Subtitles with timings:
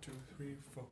[0.00, 0.84] two, three, four.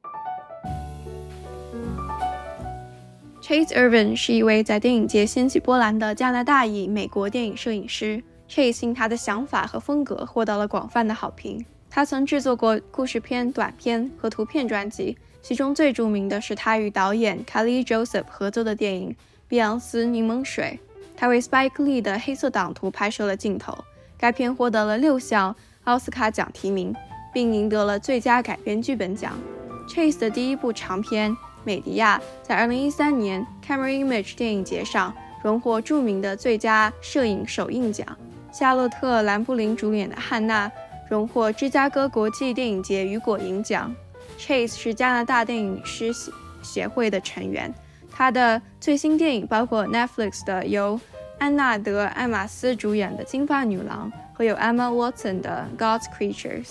[3.40, 8.22] Chase Irvin 是一位在电影界掀起波澜的加拿大裔美国电影摄影师。
[8.48, 11.64] Chase 因他的想法和风格获得了广泛的好评。
[11.90, 19.10] 他曾制作过故事片、短片和图片专辑，其中最著名的是他与导演 Kelly Joseph 合作的电影
[19.48, 20.78] 《碧昂斯柠檬水》。
[21.16, 23.76] 他为 Spike Lee 的《黑色党徒》拍摄了镜头，
[24.16, 25.54] 该片获得了六项
[25.84, 26.94] 奥斯卡奖提名，
[27.38, 29.38] 并赢得了最佳改编剧本奖。
[29.88, 31.36] Chase 的第一部长片。
[31.64, 38.06] 美迪亚在2013年 Camera Image 电影节上荣获著名的最佳摄影首映奖。
[38.50, 40.66] 夏洛特·兰布林主演的《汉娜》
[41.08, 43.94] 荣获芝加哥国际电影节雨果银奖。
[44.36, 46.10] Chase 是加拿大电影师
[46.62, 47.72] 协会的成员。
[48.10, 50.98] 他的最新电影包括 Netflix 的由
[51.38, 56.64] 安娜·德·艾玛斯主演的《金发女郎》和有 Emma Watson 的《God's Creatures》。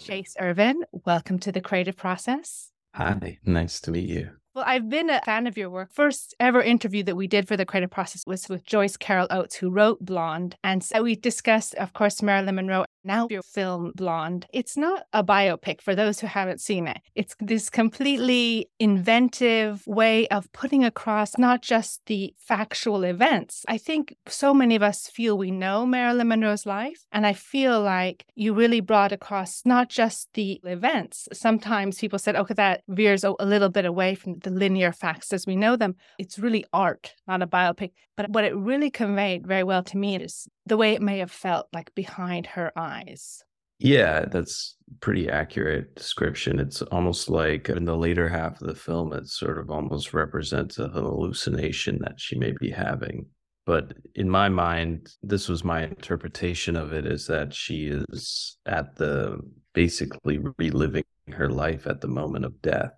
[0.00, 2.70] Chayse Irvin, welcome to the creative process.
[2.94, 4.30] Hi, nice to meet you.
[4.54, 5.90] Well, I've been a fan of your work.
[5.92, 9.56] First ever interview that we did for the creative process was with Joyce Carol Oates,
[9.56, 10.56] who wrote Blonde.
[10.64, 12.86] And so we discussed, of course, Marilyn Monroe.
[13.04, 14.46] Now your film Blonde.
[14.52, 16.98] It's not a biopic for those who haven't seen it.
[17.14, 23.64] It's this completely inventive way of putting across not just the factual events.
[23.68, 27.06] I think so many of us feel we know Marilyn Monroe's life.
[27.12, 31.28] And I feel like you really brought across not just the events.
[31.32, 35.46] Sometimes people said, okay, that veers a little bit away from the linear facts as
[35.46, 35.96] we know them.
[36.18, 37.92] It's really art, not a biopic.
[38.16, 41.32] But what it really conveyed very well to me is the way it may have
[41.32, 43.42] felt like behind her eyes.
[43.80, 46.60] Yeah, that's pretty accurate description.
[46.60, 50.78] It's almost like in the later half of the film, it sort of almost represents
[50.78, 53.26] a hallucination that she may be having.
[53.66, 58.94] But in my mind, this was my interpretation of it is that she is at
[58.94, 59.38] the
[59.72, 62.92] basically reliving her life at the moment of death.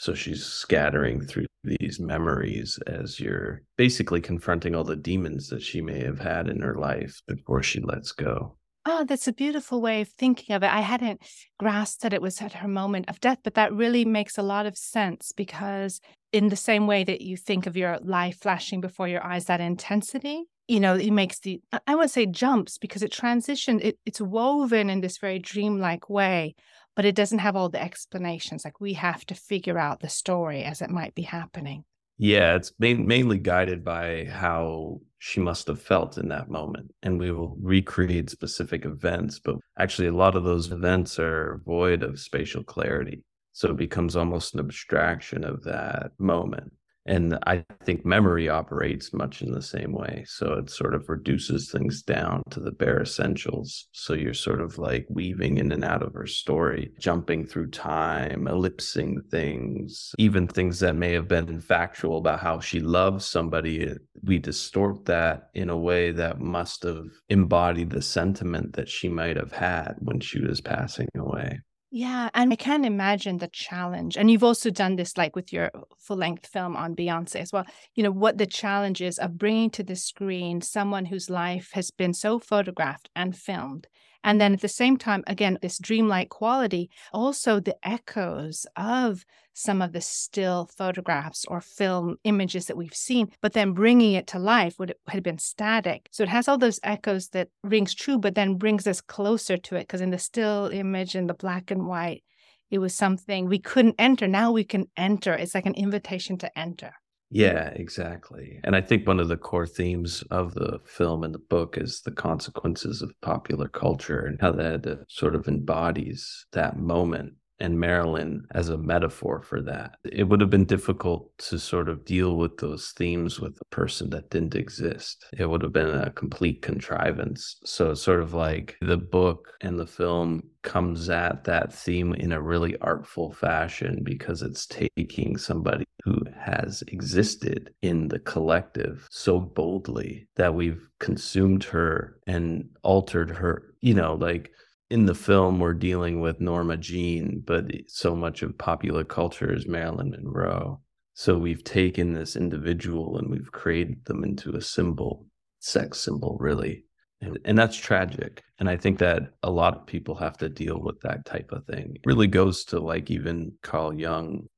[0.00, 5.82] So she's scattering through these memories as you're basically confronting all the demons that she
[5.82, 8.56] may have had in her life before she lets go.
[8.86, 10.72] Oh, that's a beautiful way of thinking of it.
[10.72, 11.20] I hadn't
[11.58, 14.64] grasped that it was at her moment of death, but that really makes a lot
[14.64, 16.00] of sense because,
[16.32, 19.60] in the same way that you think of your life flashing before your eyes, that
[19.60, 24.20] intensity, you know, it makes the, I wouldn't say jumps because it transitioned, it, it's
[24.20, 26.54] woven in this very dreamlike way
[26.96, 28.64] but it doesn't have all the explanations.
[28.64, 31.84] Like we have to figure out the story as it might be happening.
[32.18, 36.92] Yeah, it's main, mainly guided by how she must have felt in that moment.
[37.02, 42.02] And we will recreate specific events, but actually, a lot of those events are void
[42.02, 43.22] of spatial clarity.
[43.52, 46.72] So it becomes almost an abstraction of that moment.
[47.06, 50.24] And I think memory operates much in the same way.
[50.26, 53.88] So it sort of reduces things down to the bare essentials.
[53.92, 58.46] So you're sort of like weaving in and out of her story, jumping through time,
[58.46, 63.94] ellipsing things, even things that may have been factual about how she loves somebody.
[64.22, 69.36] We distort that in a way that must have embodied the sentiment that she might
[69.36, 71.60] have had when she was passing away.
[71.92, 74.16] Yeah, and I can imagine the challenge.
[74.16, 77.64] And you've also done this like with your full length film on Beyonce as well.
[77.96, 81.90] You know, what the challenge is of bringing to the screen someone whose life has
[81.90, 83.88] been so photographed and filmed
[84.22, 89.82] and then at the same time, again, this dreamlike quality, also the echoes of some
[89.82, 94.38] of the still photographs or film images that we've seen, but then bringing it to
[94.38, 96.08] life would had been static.
[96.12, 99.76] So it has all those echoes that rings true, but then brings us closer to
[99.76, 99.80] it.
[99.80, 102.22] Because in the still image and the black and white,
[102.70, 104.28] it was something we couldn't enter.
[104.28, 105.34] Now we can enter.
[105.34, 106.92] It's like an invitation to enter.
[107.32, 108.58] Yeah, exactly.
[108.64, 112.00] And I think one of the core themes of the film and the book is
[112.00, 117.78] the consequences of popular culture and how that uh, sort of embodies that moment and
[117.78, 119.96] Marilyn as a metaphor for that.
[120.04, 124.10] It would have been difficult to sort of deal with those themes with a person
[124.10, 125.24] that didn't exist.
[125.36, 127.56] It would have been a complete contrivance.
[127.64, 132.32] So it's sort of like the book and the film comes at that theme in
[132.32, 139.38] a really artful fashion because it's taking somebody who has existed in the collective so
[139.38, 144.50] boldly that we've consumed her and altered her, you know, like
[144.90, 149.66] in the film we're dealing with Norma Jean, but so much of popular culture is
[149.66, 150.80] Marilyn Monroe.
[151.14, 155.26] So we've taken this individual and we've created them into a symbol,
[155.60, 156.84] sex symbol, really.
[157.20, 158.42] And, and that's tragic.
[158.58, 161.66] And I think that a lot of people have to deal with that type of
[161.66, 161.92] thing.
[161.94, 164.48] It really goes to like even Carl Jung's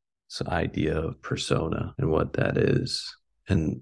[0.46, 3.14] idea of persona and what that is
[3.48, 3.78] and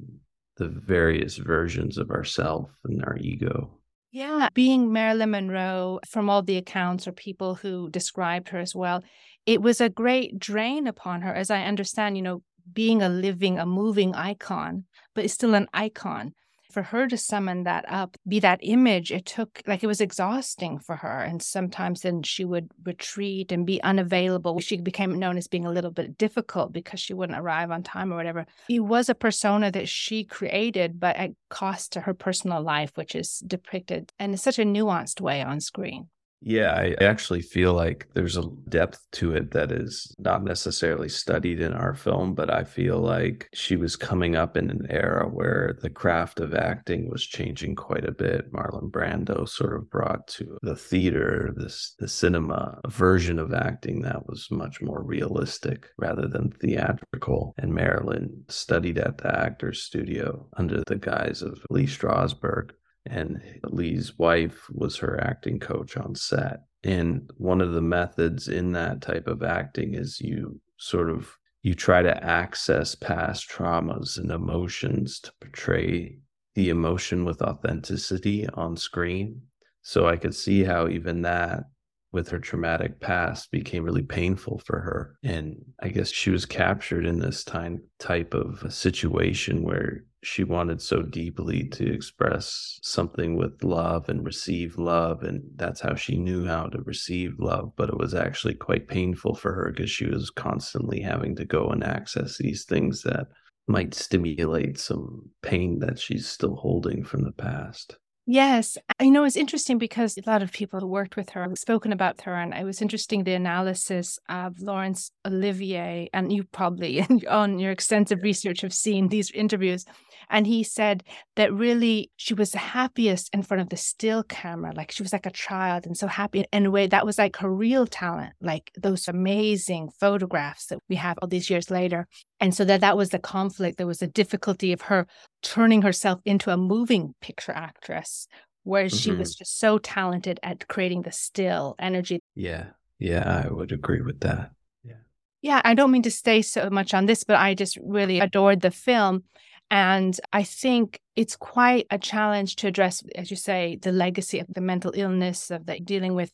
[0.57, 3.80] the various versions of ourself and our ego
[4.13, 9.05] Yeah, being Marilyn Monroe, from all the accounts or people who described her as well,
[9.47, 11.33] it was a great drain upon her.
[11.33, 12.43] As I understand, you know,
[12.73, 14.85] being a living, a moving icon,
[15.15, 16.35] but it's still an icon
[16.71, 20.79] for her to summon that up, be that image, it took like it was exhausting
[20.79, 21.23] for her.
[21.23, 24.61] And sometimes then she would retreat and be unavailable.
[24.61, 28.13] She became known as being a little bit difficult because she wouldn't arrive on time
[28.13, 28.47] or whatever.
[28.69, 33.15] It was a persona that she created, but at cost to her personal life, which
[33.15, 36.09] is depicted in such a nuanced way on screen.
[36.43, 41.61] Yeah, I actually feel like there's a depth to it that is not necessarily studied
[41.61, 45.77] in our film, but I feel like she was coming up in an era where
[45.83, 48.51] the craft of acting was changing quite a bit.
[48.53, 54.27] Marlon Brando sort of brought to the theater, this the cinema, version of acting that
[54.27, 57.55] was much more realistic rather than theatrical.
[57.59, 62.71] And Marilyn studied at the Actors Studio under the guise of Lee Strasberg
[63.11, 66.61] and Lee's wife was her acting coach on set.
[66.85, 71.75] And one of the methods in that type of acting is you sort of you
[71.75, 76.19] try to access past traumas and emotions to portray
[76.55, 79.43] the emotion with authenticity on screen.
[79.83, 81.65] So I could see how even that
[82.13, 85.17] with her traumatic past became really painful for her.
[85.23, 90.83] And I guess she was captured in this time type of situation where she wanted
[90.83, 95.23] so deeply to express something with love and receive love.
[95.23, 97.73] And that's how she knew how to receive love.
[97.77, 101.69] But it was actually quite painful for her because she was constantly having to go
[101.69, 103.29] and access these things that
[103.67, 107.97] might stimulate some pain that she's still holding from the past.
[108.33, 108.79] Yes.
[109.01, 111.93] I know it's interesting because a lot of people who worked with her have spoken
[111.93, 112.37] about her.
[112.37, 116.09] And it was interesting the analysis of Laurence Olivier.
[116.13, 119.85] And you probably, on your extensive research, have seen these interviews.
[120.29, 121.03] And he said
[121.35, 124.73] that really she was the happiest in front of the still camera.
[124.77, 127.39] Like she was like a child and so happy in a way that was like
[127.39, 132.07] her real talent, like those amazing photographs that we have all these years later.
[132.41, 133.77] And so that that was the conflict.
[133.77, 135.07] There was a difficulty of her
[135.43, 138.27] turning herself into a moving picture actress,
[138.65, 139.01] whereas mm-hmm.
[139.01, 142.21] she was just so talented at creating the still energy.
[142.35, 142.67] Yeah.
[142.99, 144.53] Yeah, I would agree with that.
[144.85, 144.95] Yeah.
[145.43, 145.63] Yeah.
[145.65, 148.71] I don't mean to stay so much on this, but I just really adored the
[148.71, 149.25] film.
[149.71, 154.49] And I think it's quite a challenge to address, as you say, the legacy of
[154.49, 156.33] the mental illness of the dealing with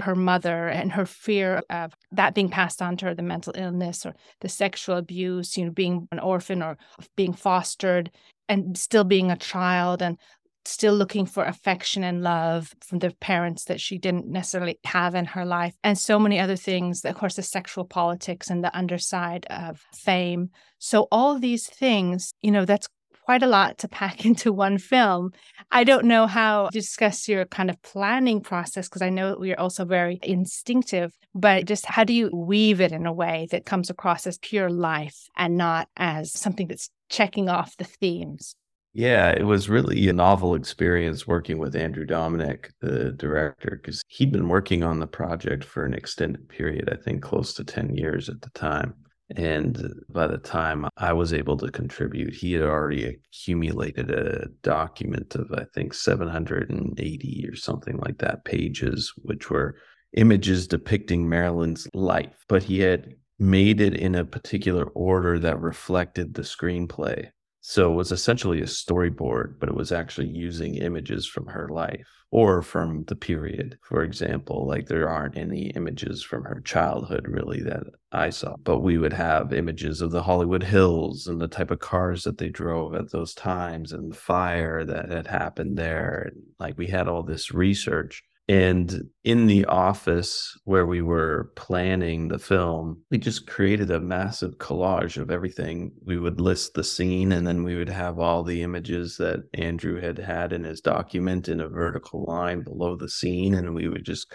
[0.00, 4.04] her mother and her fear of that being passed on to her, the mental illness
[4.04, 6.76] or the sexual abuse, you know, being an orphan or
[7.16, 8.10] being fostered
[8.48, 10.18] and still being a child and
[10.66, 15.26] still looking for affection and love from the parents that she didn't necessarily have in
[15.26, 19.46] her life and so many other things of course the sexual politics and the underside
[19.50, 20.48] of fame.
[20.78, 22.88] So all these things you know that's
[23.24, 25.32] quite a lot to pack into one film.
[25.70, 29.58] I don't know how to discuss your kind of planning process because I know we're
[29.58, 33.90] also very instinctive, but just how do you weave it in a way that comes
[33.90, 38.56] across as pure life and not as something that's checking off the themes?
[38.96, 44.30] Yeah, it was really a novel experience working with Andrew Dominik, the director, because he'd
[44.30, 48.28] been working on the project for an extended period, I think close to 10 years
[48.28, 48.94] at the time.
[49.36, 55.34] And by the time I was able to contribute, he had already accumulated a document
[55.34, 59.76] of, I think, 780 or something like that pages, which were
[60.16, 62.44] images depicting Marilyn's life.
[62.48, 67.30] But he had made it in a particular order that reflected the screenplay.
[67.62, 72.06] So it was essentially a storyboard, but it was actually using images from her life
[72.34, 73.78] or from the period.
[73.80, 78.80] For example, like there aren't any images from her childhood really that I saw, but
[78.80, 82.48] we would have images of the Hollywood Hills and the type of cars that they
[82.48, 86.32] drove at those times and the fire that had happened there.
[86.58, 92.38] Like we had all this research and in the office where we were planning the
[92.38, 95.92] film, we just created a massive collage of everything.
[96.04, 99.98] We would list the scene and then we would have all the images that Andrew
[99.98, 103.54] had had in his document in a vertical line below the scene.
[103.54, 104.30] And we would just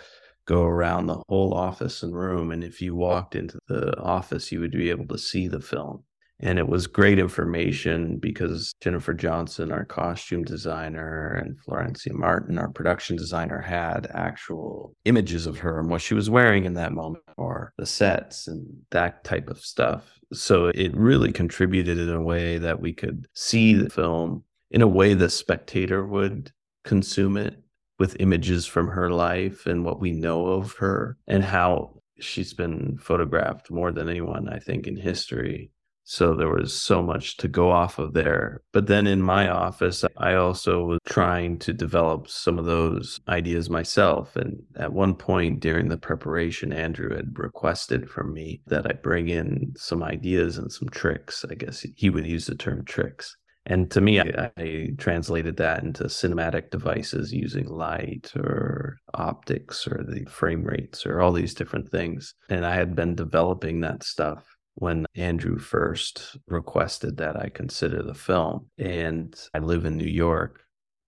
[0.45, 2.51] go around the whole office and room.
[2.51, 6.03] And if you walked into the office, you would be able to see the film.
[6.41, 12.69] And it was great information because Jennifer Johnson, our costume designer, and Florencia Martin, our
[12.69, 17.23] production designer, had actual images of her and what she was wearing in that moment,
[17.35, 20.19] or the sets and that type of stuff.
[20.31, 24.87] So it really contributed in a way that we could see the film in a
[24.87, 26.51] way the spectator would
[26.85, 27.57] consume it
[27.97, 32.97] with images from her life and what we know of her and how she's been
[32.97, 35.71] photographed more than anyone, I think, in history
[36.11, 38.63] So there was so much to go off of there.
[38.73, 43.69] But then in my office, I also was trying to develop some of those ideas
[43.69, 44.35] myself.
[44.35, 49.29] And at one point during the preparation, Andrew had requested from me that I bring
[49.29, 51.45] in some ideas and some tricks.
[51.47, 53.37] I guess he would use the term tricks.
[53.67, 60.03] And to me, I, I, translated that into cinematic devices using light or optics or
[60.03, 62.33] the frame rates or all these different things.
[62.49, 64.43] And I had been developing that stuff
[64.79, 68.67] when Andrew first requested that I consider the film.
[68.77, 70.63] And I live in New York,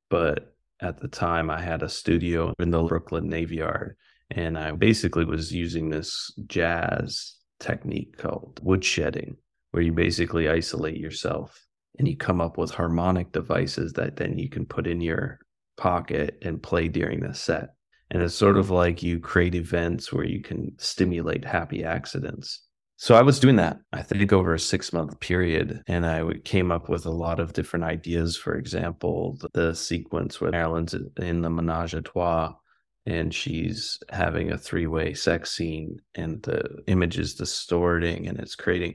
[0.09, 3.95] but at the time I had a studio in the Brooklyn Navy Yard.
[4.29, 9.35] And I basically was using this jazz technique called woodshedding,
[9.71, 11.65] where you basically isolate yourself
[11.97, 15.39] and you come up with harmonic devices that then you can put in your
[15.77, 17.69] pocket and play during the set.
[18.09, 22.65] And it's sort of like you create events where you can stimulate happy accidents.
[23.01, 25.81] So I was doing that, I think, over a six month period.
[25.87, 28.37] And I came up with a lot of different ideas.
[28.37, 32.53] For example, the, sequence where Marilyn's in the menage a trois
[33.07, 38.53] and she's having a three way sex scene and the image is distorting and it's
[38.53, 38.93] creating.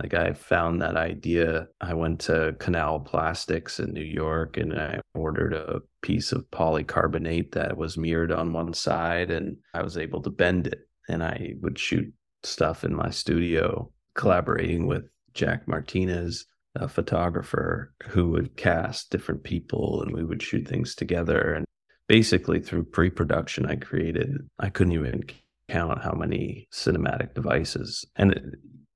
[0.00, 1.66] Like I found that idea.
[1.80, 7.50] I went to Canal Plastics in New York and I ordered a piece of polycarbonate
[7.54, 10.78] that was mirrored on one side and I was able to bend it.
[11.08, 15.04] And I would shoot stuff in my studio, collaborating with
[15.34, 21.52] Jack Martinez, a photographer who would cast different people and we would shoot things together.
[21.54, 21.64] And
[22.06, 25.24] basically, through pre production, I created, I couldn't even
[25.68, 28.04] count how many cinematic devices.
[28.16, 28.42] And it,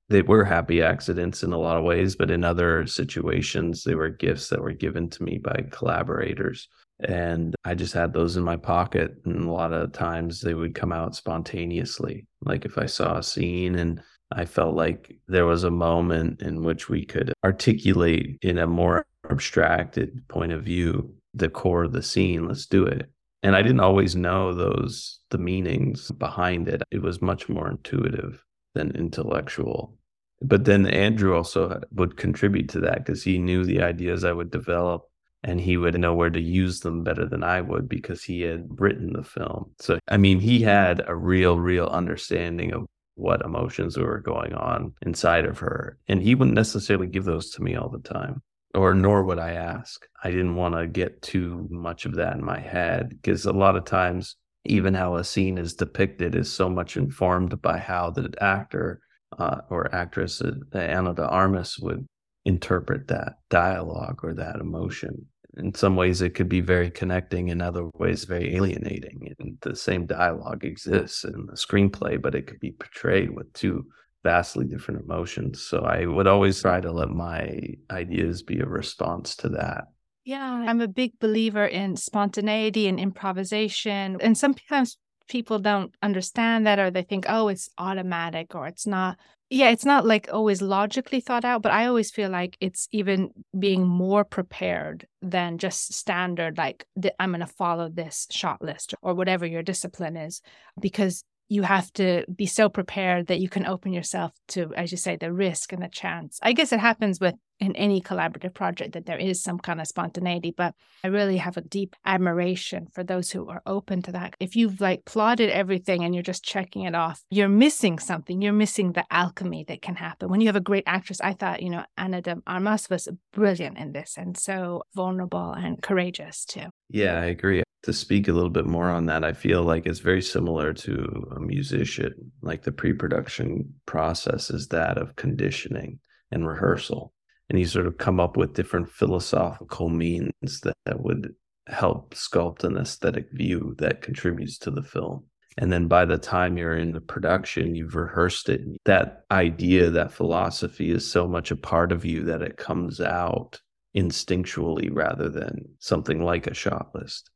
[0.09, 4.09] they were happy accidents in a lot of ways, but in other situations, they were
[4.09, 6.67] gifts that were given to me by collaborators
[7.03, 9.15] and I just had those in my pocket.
[9.25, 12.27] And a lot of times they would come out spontaneously.
[12.41, 16.63] Like if I saw a scene and I felt like there was a moment in
[16.63, 22.03] which we could articulate in a more abstracted point of view the core of the
[22.03, 23.09] scene, let's do it.
[23.41, 26.81] And I didn't always know those, the meanings behind it.
[26.91, 28.43] It was much more intuitive
[28.73, 29.97] than intellectual.
[30.41, 34.51] But then Andrew also would contribute to that because he knew the ideas I would
[34.51, 35.09] develop
[35.43, 38.65] and he would know where to use them better than I would because he had
[38.79, 39.71] written the film.
[39.79, 42.85] So, I mean, he had a real, real understanding of
[43.15, 45.97] what emotions were going on inside of her.
[46.07, 48.41] And he wouldn't necessarily give those to me all the time,
[48.73, 50.05] or nor would I ask.
[50.23, 53.75] I didn't want to get too much of that in my head because a lot
[53.75, 54.35] of times,
[54.65, 59.01] even how a scene is depicted is so much informed by how the actor
[59.37, 62.05] uh, or actress, uh, Ana de Armas, would
[62.45, 67.61] interpret that dialogue or that emotion in some ways it could be very connecting in
[67.61, 72.59] other ways very alienating and the same dialogue exists in the screenplay but it could
[72.59, 73.85] be portrayed with two
[74.23, 75.61] vastly different emotions.
[75.61, 77.59] So i would always try to let my
[77.91, 79.85] ideas be a response to that.
[80.23, 86.79] Yeah i'm a big believer in spontaneity and improvisation and sometimes people don't understand that
[86.79, 89.17] or they think oh it's automatic or it's not
[89.53, 93.29] yeah, it's not like always logically thought out, but I always feel like it's even
[93.57, 96.87] being more prepared than just standard, like
[97.19, 100.41] I'm going to follow this shot list or whatever your discipline is,
[100.81, 104.97] because you have to be so prepared that you can open yourself to, as you
[104.97, 106.39] say, the risk and the chance.
[106.41, 109.87] I guess it happens with in any collaborative project that there is some kind of
[109.87, 114.35] spontaneity, but I really have a deep admiration for those who are open to that.
[114.39, 118.41] If you've like plotted everything and you're just checking it off, you're missing something.
[118.41, 120.29] You're missing the alchemy that can happen.
[120.29, 123.77] When you have a great actress, I thought, you know, Ana de Armas was brilliant
[123.77, 126.65] in this and so vulnerable and courageous too.
[126.89, 129.99] Yeah, I agree to speak a little bit more on that, I feel like it's
[129.99, 132.31] very similar to a musician.
[132.41, 135.99] Like the pre production process is that of conditioning
[136.31, 137.13] and rehearsal.
[137.53, 140.31] And you sort of come up with different philosophical means
[140.63, 141.35] that, that would
[141.67, 145.25] help sculpt an aesthetic view that contributes to the film.
[145.59, 148.61] And then by the time you're in the production, you've rehearsed it.
[148.85, 153.61] That idea, that philosophy is so much a part of you that it comes out
[153.95, 157.29] instinctually rather than something like a shot list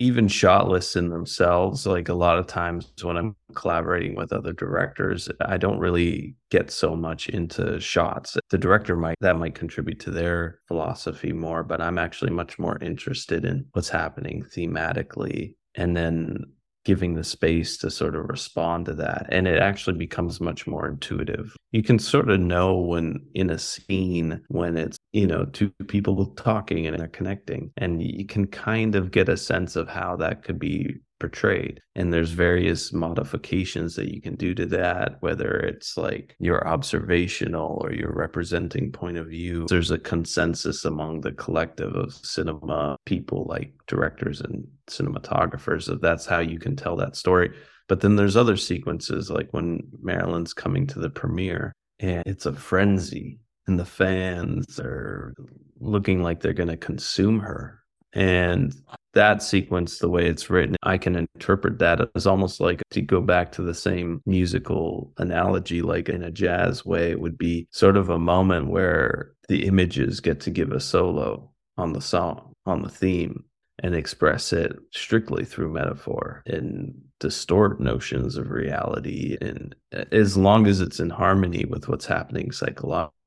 [0.00, 4.52] even shot lists in themselves like a lot of times when i'm collaborating with other
[4.52, 9.98] directors i don't really get so much into shots the director might that might contribute
[10.00, 15.96] to their philosophy more but i'm actually much more interested in what's happening thematically and
[15.96, 16.44] then
[16.88, 19.26] giving the space to sort of respond to that.
[19.28, 21.54] And it actually becomes much more intuitive.
[21.70, 26.26] You can sort of know when in a scene when it's, you know, two people
[26.34, 27.70] talking and they're connecting.
[27.76, 31.80] And you can kind of get a sense of how that could be portrayed.
[31.94, 37.78] And there's various modifications that you can do to that, whether it's like your observational
[37.82, 39.66] or your representing point of view.
[39.68, 46.26] There's a consensus among the collective of cinema people, like directors and cinematographers, that that's
[46.26, 47.50] how you can tell that story.
[47.88, 52.52] But then there's other sequences, like when Marilyn's coming to the premiere and it's a
[52.52, 53.38] frenzy
[53.68, 55.34] and the fans are
[55.78, 57.82] looking like they're going to consume her.
[58.14, 58.74] And
[59.12, 63.20] that sequence, the way it's written, I can interpret that as almost like to go
[63.20, 67.96] back to the same musical analogy, like in a jazz way, it would be sort
[67.96, 72.82] of a moment where the images get to give a solo on the song, on
[72.82, 73.44] the theme,
[73.80, 79.36] and express it strictly through metaphor and distort notions of reality.
[79.40, 83.17] And eh, as long as it's in harmony with what's happening psychologically.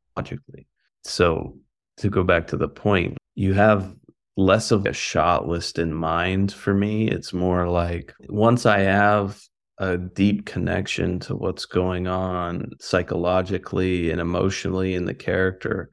[1.04, 1.58] So,
[1.98, 3.94] to go back to the point, you have
[4.38, 7.08] less of a shot list in mind for me.
[7.08, 9.42] It's more like once I have
[9.78, 15.90] a deep connection to what's going on psychologically and emotionally in the character,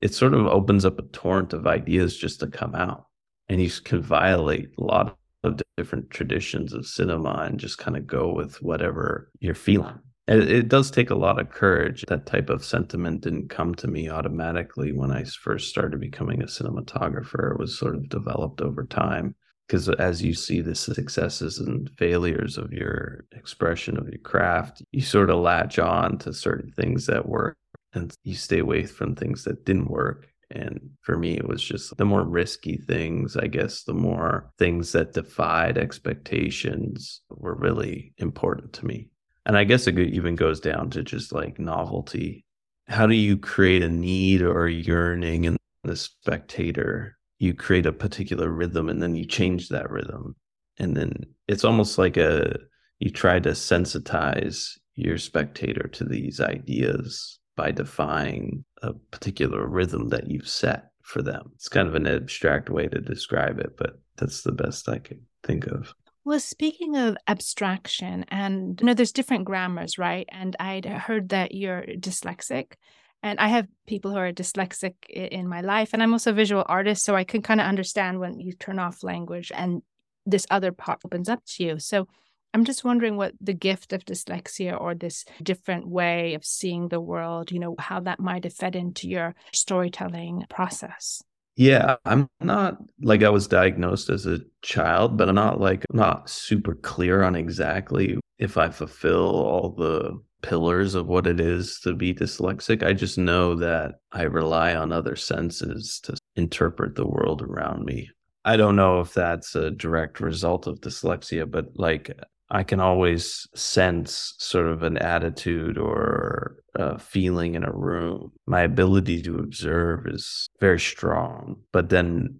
[0.00, 3.06] it sort of opens up a torrent of ideas just to come out.
[3.48, 8.06] And you can violate a lot of different traditions of cinema and just kind of
[8.06, 9.98] go with whatever you're feeling.
[10.28, 12.04] It, does take a lot of courage.
[12.06, 16.46] That type of sentiment didn't come to me automatically when I first started becoming a
[16.46, 17.52] cinematographer.
[17.52, 19.34] It was sort of developed over time
[19.66, 25.00] because as you see the successes and failures of your expression of your craft, you
[25.00, 27.56] sort of latch on to certain things that work
[27.94, 30.28] and you stay away from things that didn't work.
[30.50, 34.92] And for me, it was just the more risky things, I guess, the more things
[34.92, 39.08] that defied expectations were really important to me.
[39.48, 42.44] And I guess it even goes down to just like novelty.
[42.86, 47.16] How do you create a need or a yearning in the spectator?
[47.38, 50.36] You create a particular rhythm and then you change that rhythm.
[50.78, 52.56] And then it's almost like a,
[52.98, 60.28] you try to sensitize your spectator to these ideas by defying a particular rhythm that
[60.28, 61.52] you've set for them.
[61.54, 65.22] It's kind of an abstract way to describe it, but that's the best I can
[65.42, 65.94] think of.
[66.28, 70.28] Well, speaking of abstraction, and you know, there's different grammars, right?
[70.30, 72.74] And I'd heard that you're dyslexic.
[73.22, 76.66] And I have people who are dyslexic in my life, and I'm also a visual
[76.66, 79.80] artist, so I can kind of understand when you turn off language and
[80.26, 81.78] this other part opens up to you.
[81.78, 82.08] So
[82.52, 87.00] I'm just wondering what the gift of dyslexia or this different way of seeing the
[87.00, 91.22] world, you know, how that might have fed into your storytelling process.
[91.58, 96.30] Yeah, I'm not like I was diagnosed as a child, but I'm not like not
[96.30, 101.94] super clear on exactly if I fulfill all the pillars of what it is to
[101.96, 102.84] be dyslexic.
[102.84, 108.08] I just know that I rely on other senses to interpret the world around me.
[108.44, 112.16] I don't know if that's a direct result of dyslexia, but like
[112.50, 118.32] I can always sense sort of an attitude or a feeling in a room.
[118.46, 122.38] My ability to observe is very strong, but then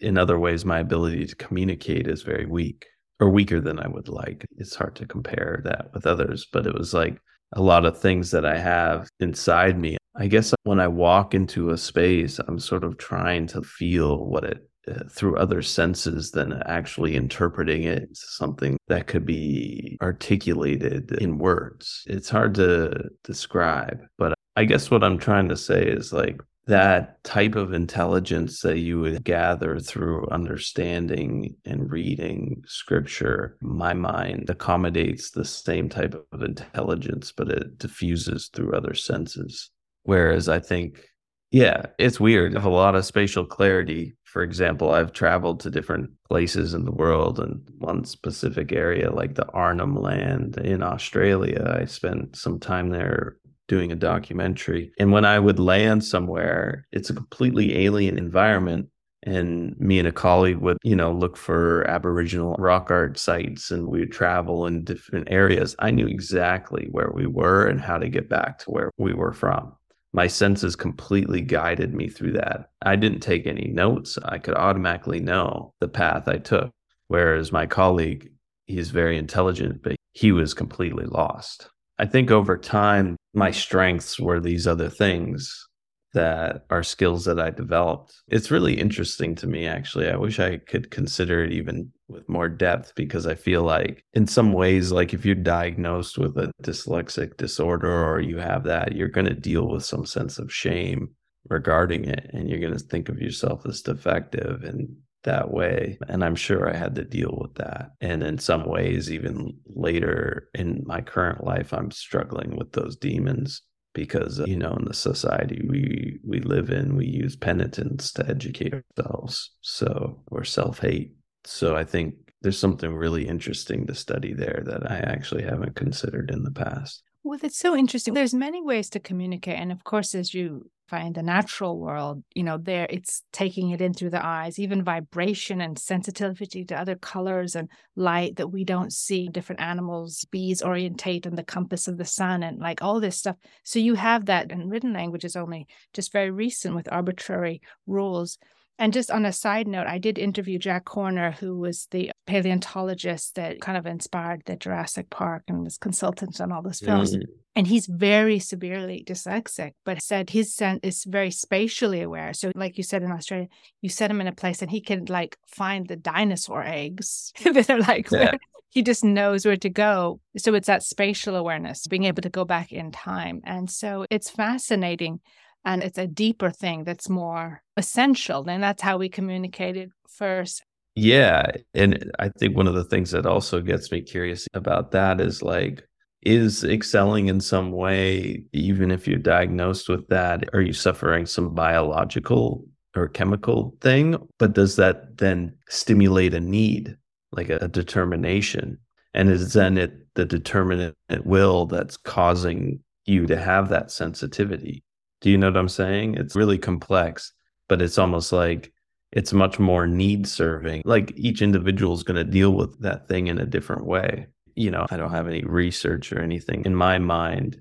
[0.00, 2.86] in other ways, my ability to communicate is very weak
[3.20, 4.44] or weaker than I would like.
[4.56, 7.20] It's hard to compare that with others, but it was like
[7.52, 9.96] a lot of things that I have inside me.
[10.16, 14.44] I guess when I walk into a space, I'm sort of trying to feel what
[14.44, 21.38] it uh, through other senses than actually interpreting it something that could be articulated in
[21.38, 22.04] words.
[22.06, 27.22] It's hard to describe, but I guess what I'm trying to say is like that
[27.24, 35.30] type of intelligence that you would gather through understanding and reading scripture, my mind accommodates
[35.30, 39.70] the same type of intelligence, but it diffuses through other senses.
[40.04, 41.04] Whereas I think
[41.52, 42.56] yeah, it's weird.
[42.56, 44.14] I have a lot of spatial clarity.
[44.24, 49.34] For example, I've traveled to different places in the world and one specific area, like
[49.34, 51.78] the Arnhem Land in Australia.
[51.78, 53.36] I spent some time there
[53.68, 54.92] doing a documentary.
[54.98, 58.88] And when I would land somewhere, it's a completely alien environment.
[59.24, 63.86] And me and a colleague would, you know, look for Aboriginal rock art sites and
[63.86, 65.76] we would travel in different areas.
[65.78, 69.34] I knew exactly where we were and how to get back to where we were
[69.34, 69.74] from
[70.12, 72.70] my senses completely guided me through that.
[72.82, 74.18] I didn't take any notes.
[74.24, 76.70] I could automatically know the path I took.
[77.08, 78.30] Whereas my colleague,
[78.66, 81.68] he's very intelligent, but he was completely lost.
[81.98, 85.68] I think over time, my strengths were these other things
[86.14, 88.14] that are skills that I developed.
[88.28, 90.08] It's really interesting to me, actually.
[90.10, 94.26] I wish I could consider it even with more depth because I feel like, in
[94.26, 99.08] some ways, like if you're diagnosed with a dyslexic disorder or you have that, you're
[99.08, 101.10] going to deal with some sense of shame
[101.48, 102.30] regarding it.
[102.32, 104.62] And you're going to think of yourself as defective.
[104.62, 105.98] And that way.
[106.08, 107.92] And I'm sure I had to deal with that.
[108.00, 113.62] And in some ways, even later in my current life, I'm struggling with those demons
[113.94, 118.72] because you know in the society we we live in we use penitence to educate
[118.72, 121.14] ourselves so we're self-hate
[121.44, 126.30] so i think there's something really interesting to study there that i actually haven't considered
[126.30, 128.14] in the past well, it's so interesting.
[128.14, 129.58] There's many ways to communicate.
[129.58, 133.80] And of course, as you find the natural world, you know, there it's taking it
[133.80, 138.64] in through the eyes, even vibration and sensitivity to other colors and light that we
[138.64, 139.28] don't see.
[139.28, 143.36] Different animals, bees orientate on the compass of the sun and like all this stuff.
[143.62, 148.36] So you have that, and written language is only just very recent with arbitrary rules.
[148.82, 153.36] And just on a side note, I did interview Jack Horner, who was the paleontologist
[153.36, 157.14] that kind of inspired the Jurassic Park and was consultant on all those films.
[157.14, 157.30] Mm-hmm.
[157.54, 162.32] And he's very severely dyslexic, but said his sense is very spatially aware.
[162.32, 163.46] So, like you said in Australia,
[163.82, 167.70] you set him in a place and he can like find the dinosaur eggs that
[167.70, 168.18] are like yeah.
[168.18, 168.38] where
[168.70, 170.18] he just knows where to go.
[170.38, 173.42] So it's that spatial awareness, being able to go back in time.
[173.44, 175.20] And so it's fascinating
[175.64, 180.62] and it's a deeper thing that's more essential and that's how we communicated first.
[180.94, 185.22] Yeah and i think one of the things that also gets me curious about that
[185.22, 185.82] is like
[186.20, 191.54] is excelling in some way even if you're diagnosed with that are you suffering some
[191.54, 194.16] biological or chemical thing?
[194.38, 196.96] But does that then stimulate a need
[197.32, 198.78] like a, a determination?
[199.14, 200.94] And is then it the determinate
[201.24, 204.84] will that's causing you to have that sensitivity
[205.22, 206.16] do you know what I'm saying?
[206.16, 207.32] It's really complex,
[207.68, 208.72] but it's almost like
[209.12, 210.82] it's much more need serving.
[210.84, 214.26] Like each individual is going to deal with that thing in a different way.
[214.56, 216.64] You know, I don't have any research or anything.
[216.66, 217.60] In my mind,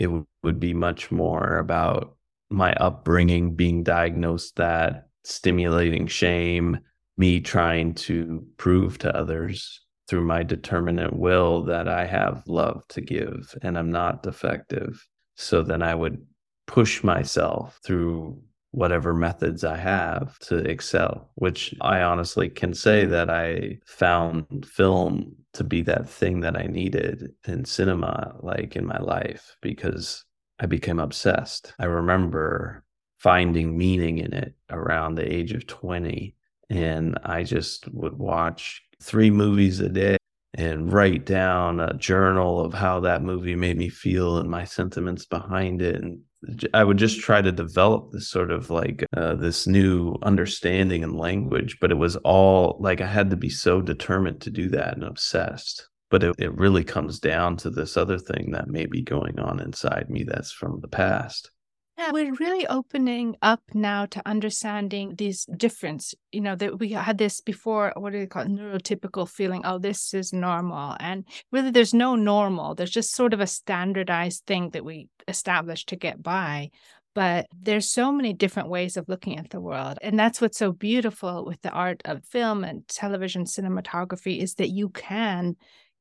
[0.00, 2.16] it w- would be much more about
[2.50, 6.78] my upbringing, being diagnosed that, stimulating shame,
[7.18, 13.00] me trying to prove to others through my determinate will that I have love to
[13.00, 15.06] give and I'm not defective.
[15.36, 16.24] So then I would
[16.66, 18.40] push myself through
[18.72, 25.36] whatever methods I have to excel, which I honestly can say that I found film
[25.52, 30.24] to be that thing that I needed in cinema, like in my life, because
[30.58, 31.74] I became obsessed.
[31.78, 32.84] I remember
[33.18, 36.34] finding meaning in it around the age of 20.
[36.70, 40.16] And I just would watch three movies a day
[40.54, 45.24] and write down a journal of how that movie made me feel and my sentiments
[45.24, 46.20] behind it and
[46.74, 51.16] I would just try to develop this sort of like uh, this new understanding and
[51.16, 54.94] language, but it was all like I had to be so determined to do that
[54.94, 55.88] and obsessed.
[56.10, 59.60] But it, it really comes down to this other thing that may be going on
[59.60, 61.51] inside me that's from the past.
[62.02, 66.16] Yeah, we're really opening up now to understanding this difference.
[66.32, 68.48] You know, that we had this before, what do they call it?
[68.48, 70.96] Neurotypical feeling, oh, this is normal.
[70.98, 72.74] And really, there's no normal.
[72.74, 76.70] There's just sort of a standardized thing that we established to get by.
[77.14, 79.98] But there's so many different ways of looking at the world.
[80.02, 84.70] And that's what's so beautiful with the art of film and television cinematography is that
[84.70, 85.54] you can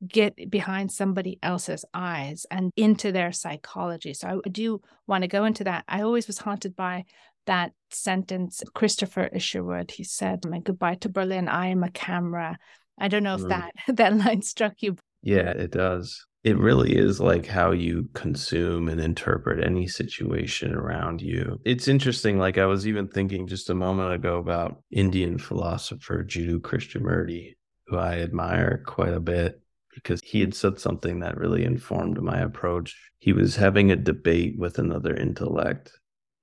[0.07, 4.13] get behind somebody else's eyes and into their psychology.
[4.13, 5.83] So I do want to go into that.
[5.87, 7.05] I always was haunted by
[7.45, 9.91] that sentence, Christopher Isherwood.
[9.91, 12.57] He said, My goodbye to Berlin, I am a camera.
[12.99, 13.49] I don't know if mm.
[13.49, 14.95] that that line struck you.
[15.23, 16.25] Yeah, it does.
[16.43, 21.59] It really is like how you consume and interpret any situation around you.
[21.65, 22.39] It's interesting.
[22.39, 27.53] Like I was even thinking just a moment ago about Indian philosopher Jiddu Krishnamurti,
[27.85, 29.61] who I admire quite a bit
[29.93, 32.97] because he had said something that really informed my approach.
[33.19, 35.91] He was having a debate with another intellect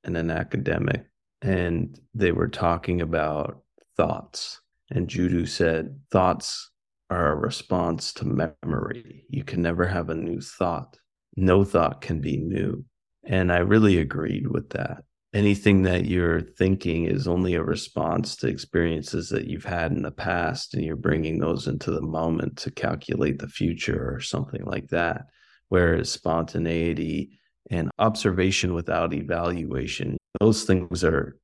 [0.04, 1.06] and an academic,
[1.42, 3.62] and they were talking about
[3.96, 4.60] thoughts.
[4.90, 6.70] And Jiddu said, Thoughts
[7.10, 9.24] are a response to memory.
[9.28, 10.98] You can never have a new thought.
[11.36, 12.84] No thought can be new.
[13.24, 18.48] And I really agreed with that anything that you're thinking is only a response to
[18.48, 22.70] experiences that you've had in the past and you're bringing those into the moment to
[22.70, 25.26] calculate the future or something like that
[25.68, 27.38] whereas spontaneity
[27.70, 31.36] and observation without evaluation those things are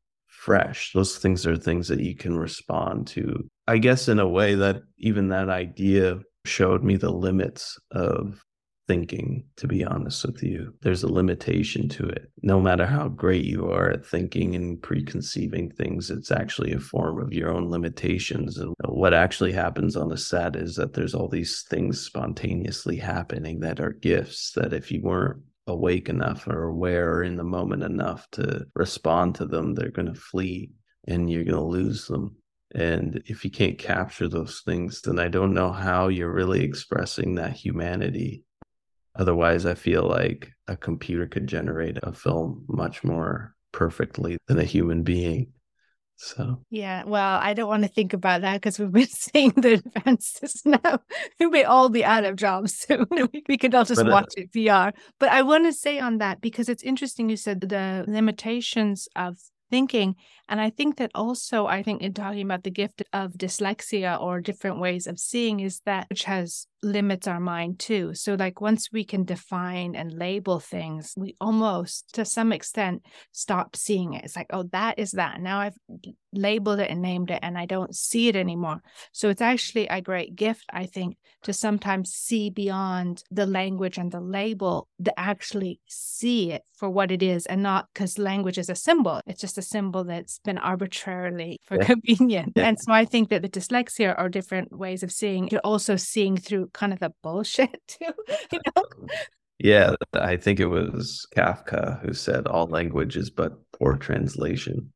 [0.44, 0.92] fresh.
[0.92, 3.48] Those things are things that you can respond to.
[3.66, 8.44] I guess in a way that even that idea showed me the limits of
[8.86, 10.74] thinking, to be honest with you.
[10.82, 12.30] There's a limitation to it.
[12.42, 17.20] No matter how great you are at thinking and preconceiving things, it's actually a form
[17.20, 18.58] of your own limitations.
[18.58, 23.60] And what actually happens on the set is that there's all these things spontaneously happening
[23.60, 27.82] that are gifts that if you weren't awake enough or aware or in the moment
[27.82, 30.70] enough to respond to them, they're going to flee
[31.06, 32.36] and you're going to lose them.
[32.74, 37.36] And if you can't capture those things, then I don't know how you're really expressing
[37.36, 38.42] that humanity.
[39.16, 44.64] Otherwise, I feel like a computer could generate a film much more perfectly than a
[44.64, 45.52] human being.
[46.16, 49.74] So yeah, well, I don't want to think about that because we've been seeing the
[49.74, 51.00] advances now.
[51.40, 53.06] we may all be out of jobs soon.
[53.48, 54.92] we could all just but, uh, watch it VR.
[55.18, 57.28] But I want to say on that because it's interesting.
[57.28, 59.38] You said the limitations of
[59.70, 60.14] thinking.
[60.48, 64.40] And I think that also, I think in talking about the gift of dyslexia or
[64.40, 68.12] different ways of seeing is that which has limits our mind too.
[68.14, 73.02] So, like, once we can define and label things, we almost, to some extent,
[73.32, 74.24] stop seeing it.
[74.24, 75.40] It's like, oh, that is that.
[75.40, 75.78] Now I've
[76.32, 78.82] labeled it and named it, and I don't see it anymore.
[79.12, 84.12] So, it's actually a great gift, I think, to sometimes see beyond the language and
[84.12, 88.68] the label, to actually see it for what it is and not because language is
[88.68, 89.20] a symbol.
[89.26, 91.84] It's just a symbol that's been arbitrarily for yeah.
[91.84, 92.52] convenience.
[92.56, 92.68] Yeah.
[92.68, 95.48] And so I think that the dyslexia are different ways of seeing.
[95.48, 98.12] You're also seeing through kind of the bullshit too.
[98.52, 98.84] You know?
[99.58, 104.92] Yeah, I think it was Kafka who said all language is but poor translation.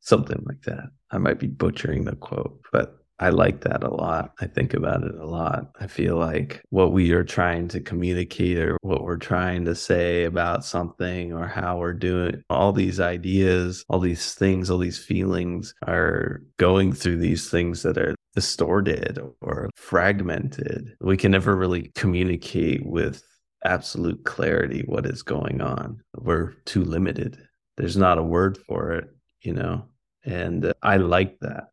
[0.00, 0.90] Something like that.
[1.10, 4.32] I might be butchering the quote, but I like that a lot.
[4.40, 5.70] I think about it a lot.
[5.78, 10.24] I feel like what we are trying to communicate or what we're trying to say
[10.24, 15.72] about something or how we're doing all these ideas, all these things, all these feelings
[15.86, 20.96] are going through these things that are distorted or fragmented.
[21.00, 23.22] We can never really communicate with
[23.64, 26.02] absolute clarity what is going on.
[26.16, 27.38] We're too limited.
[27.76, 29.10] There's not a word for it,
[29.42, 29.84] you know?
[30.24, 31.71] And uh, I like that.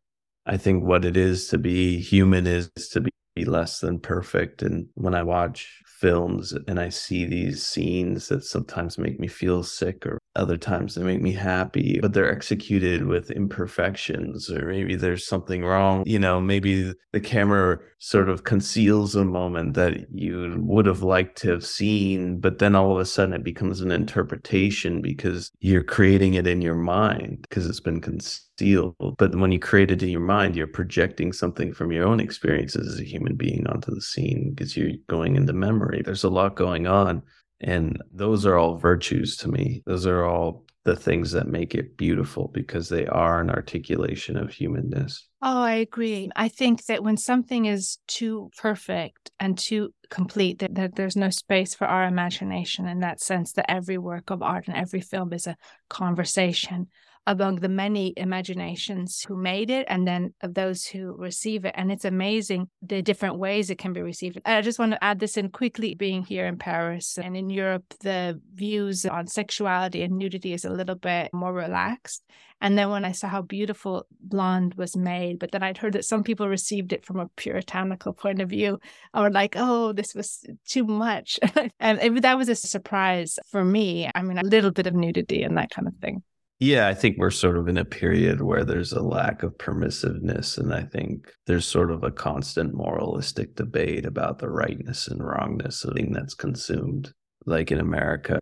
[0.50, 4.62] I think what it is to be human is to be less than perfect.
[4.62, 9.62] And when I watch films and I see these scenes that sometimes make me feel
[9.62, 14.96] sick or other times they make me happy, but they're executed with imperfections or maybe
[14.96, 16.02] there's something wrong.
[16.06, 21.36] You know, maybe the camera sort of conceals a moment that you would have liked
[21.38, 25.84] to have seen, but then all of a sudden it becomes an interpretation because you're
[25.84, 28.94] creating it in your mind because it's been concealed.
[29.18, 32.94] But when you create it in your mind, you're projecting something from your own experiences
[32.94, 36.02] as a human being onto the scene because you're going into memory.
[36.02, 37.22] There's a lot going on.
[37.60, 39.82] And those are all virtues to me.
[39.86, 44.50] Those are all the things that make it beautiful because they are an articulation of
[44.50, 45.28] humanness.
[45.42, 46.30] Oh, I agree.
[46.34, 51.28] I think that when something is too perfect and too complete, that, that there's no
[51.28, 55.34] space for our imagination in that sense, that every work of art and every film
[55.34, 55.56] is a
[55.90, 56.88] conversation
[57.26, 61.74] among the many imaginations who made it and then of those who receive it.
[61.76, 64.40] And it's amazing the different ways it can be received.
[64.44, 67.84] I just want to add this in quickly being here in Paris and in Europe,
[68.00, 72.22] the views on sexuality and nudity is a little bit more relaxed.
[72.62, 76.04] And then when I saw how beautiful Blonde was made, but then I'd heard that
[76.04, 78.78] some people received it from a puritanical point of view,
[79.14, 81.40] or like, oh, this was too much.
[81.80, 84.10] and it, that was a surprise for me.
[84.14, 86.22] I mean, a little bit of nudity and that kind of thing.
[86.62, 90.58] Yeah, I think we're sort of in a period where there's a lack of permissiveness.
[90.58, 95.82] And I think there's sort of a constant moralistic debate about the rightness and wrongness
[95.84, 97.14] of thing that's consumed.
[97.46, 98.38] Like in America,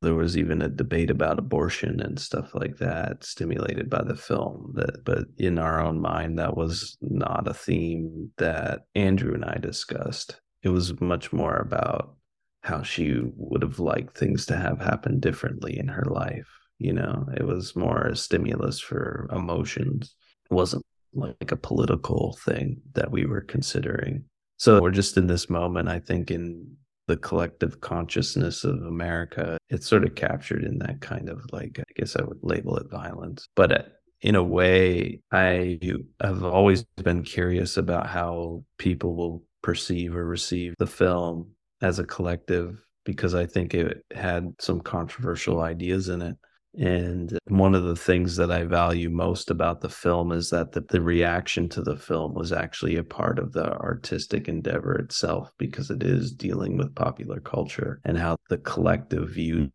[0.00, 4.72] there was even a debate about abortion and stuff like that, stimulated by the film.
[4.76, 9.58] That, but in our own mind, that was not a theme that Andrew and I
[9.60, 10.40] discussed.
[10.62, 12.14] It was much more about
[12.62, 16.46] how she would have liked things to have happened differently in her life
[16.78, 20.14] you know it was more a stimulus for emotions.
[20.50, 24.24] It wasn't like a political thing that we were considering.
[24.56, 29.58] So we're just in this moment i think in the collective consciousness of america.
[29.68, 32.90] It's sort of captured in that kind of like i guess i would label it
[32.90, 33.46] violence.
[33.56, 33.82] But uh,
[34.24, 35.78] in a way i
[36.20, 41.50] have always been curious about how people will perceive or receive the film
[41.82, 46.36] as a collective because i think it had some controversial ideas in it
[46.76, 50.80] and one of the things that I value most about the film is that the,
[50.80, 55.90] the, reaction to the film was actually a part of the artistic endeavor itself, because
[55.90, 59.70] it is dealing with popular culture and how the collective views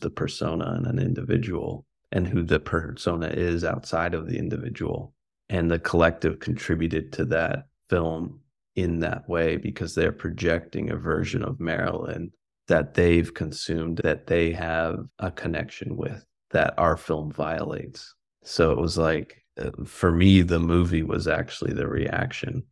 [0.00, 5.14] the persona in an individual and who the persona is outside of the individual.
[5.48, 8.40] And the collective contributed to that film
[8.74, 12.32] in that way because they're projecting a version of Marilyn
[12.66, 18.14] that they've consumed, that they have a connection with that our film violates.
[18.42, 22.64] So it was like, uh, for me, the movie was actually the reaction.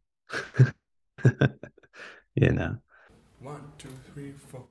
[2.35, 2.77] you know?
[3.41, 4.65] One, two, three, four.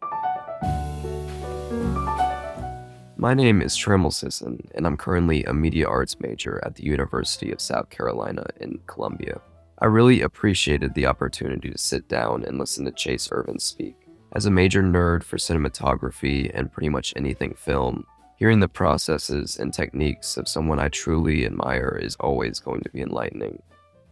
[3.19, 7.51] My name is Trammell Sisson, and I'm currently a media arts major at the University
[7.51, 9.41] of South Carolina in Columbia.
[9.79, 13.95] I really appreciated the opportunity to sit down and listen to Chayse Irvin speak.
[14.33, 18.05] As a major nerd for cinematography and pretty much anything film,
[18.37, 23.01] hearing the processes and techniques of someone I truly admire is always going to be
[23.01, 23.61] enlightening.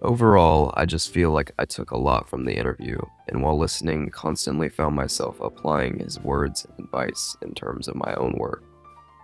[0.02, 4.10] Overall, I just feel like I took a lot from the interview, and while listening,
[4.10, 8.64] constantly found myself applying his words and advice in terms of my own work.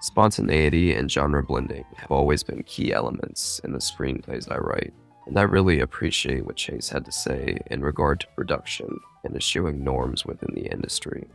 [0.02, 4.94] Spontaneity and genre blending have always been key elements in the screenplays I write,
[5.28, 9.84] and I really appreciate what Chayse had to say in regard to production and eschewing
[9.84, 11.28] norms within the industry.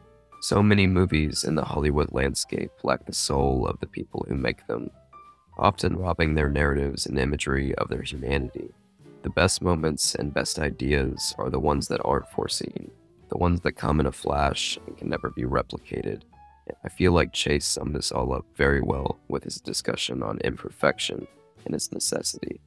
[0.46, 4.64] So many movies in the Hollywood landscape lack the soul of the people who make
[4.68, 4.92] them,
[5.58, 8.72] often robbing their narratives and imagery of their humanity.
[9.24, 12.92] The best moments and best ideas are the ones that aren't foreseen,
[13.28, 16.22] the ones that come in a flash and can never be replicated.
[16.84, 21.26] I feel like Chayse summed this all up very well with his discussion on imperfection
[21.64, 22.60] and its necessity.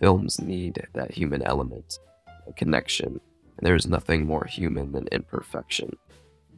[0.00, 1.98] Films need that human element,
[2.48, 3.20] a connection,
[3.58, 5.98] and there is nothing more human than imperfection.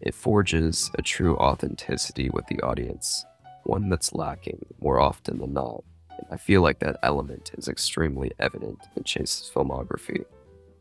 [0.01, 3.25] It forges a true authenticity with the audience,
[3.65, 5.83] one that's lacking more often than not.
[6.11, 10.25] And I feel like that element is extremely evident in Chayse's filmography.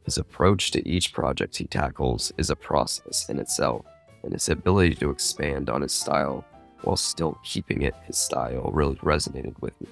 [0.04, 3.86] His approach to each project he tackles is a process in itself
[4.24, 6.46] and his ability to expand on his style
[6.82, 9.88] while still keeping it his style really resonated with me.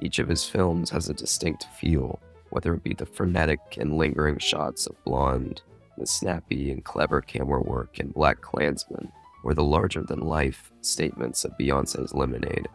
[0.00, 4.38] Each of his films has a distinct feel, whether it be the frenetic and lingering
[4.38, 5.62] shots of Blonde,
[5.98, 9.10] the snappy and clever camera work in BlacKkKlansman,
[9.42, 12.68] or the larger than life statements of Beyonce's Lemonade.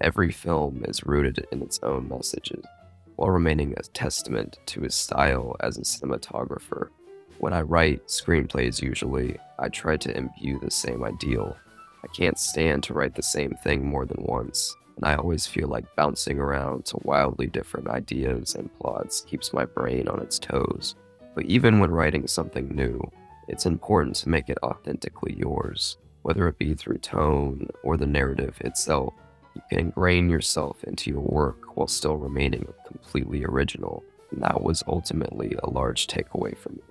[0.00, 2.64] Every film is rooted in its own messages,
[3.16, 6.88] while remaining a testament to his style as a cinematographer
[7.38, 11.56] when I write screenplays, usually, I try to imbue the same ideal.
[12.02, 15.68] I can't stand to write the same thing more than once, and I always feel
[15.68, 20.94] like bouncing around to wildly different ideas and plots keeps my brain on its toes.
[21.36, 22.98] But even when writing something new,
[23.46, 28.56] it's important to make it authentically yours, whether it be through tone or the narrative
[28.62, 29.12] itself.
[29.54, 34.82] You can ingrain yourself into your work while still remaining completely original, and that was
[34.88, 36.82] ultimately a large takeaway for me.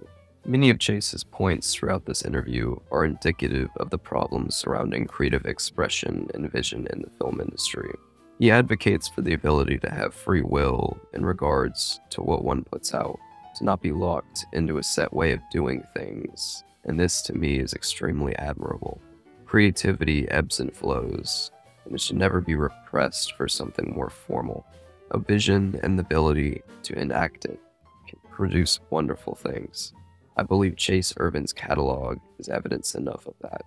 [0.45, 6.29] Many of Chayse's points throughout this interview are indicative of the problems surrounding creative expression
[6.35, 7.89] and vision in the film industry.
[8.37, 12.93] He advocates for the ability to have free will in regards to what one puts
[12.93, 13.17] out,
[13.55, 17.59] to not be locked into a set way of doing things, and this to me
[17.59, 19.01] is extremely admirable.
[19.45, 21.51] Creativity ebbs and flows,
[21.85, 24.65] and it should never be repressed for something more formal.
[25.11, 27.59] A vision and the ability to enact it
[28.07, 29.93] can produce wonderful things.
[30.37, 33.61] I believe Chayse Irvin's catalog is evidence enough of that.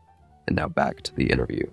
[0.47, 1.67] And now back to the interview.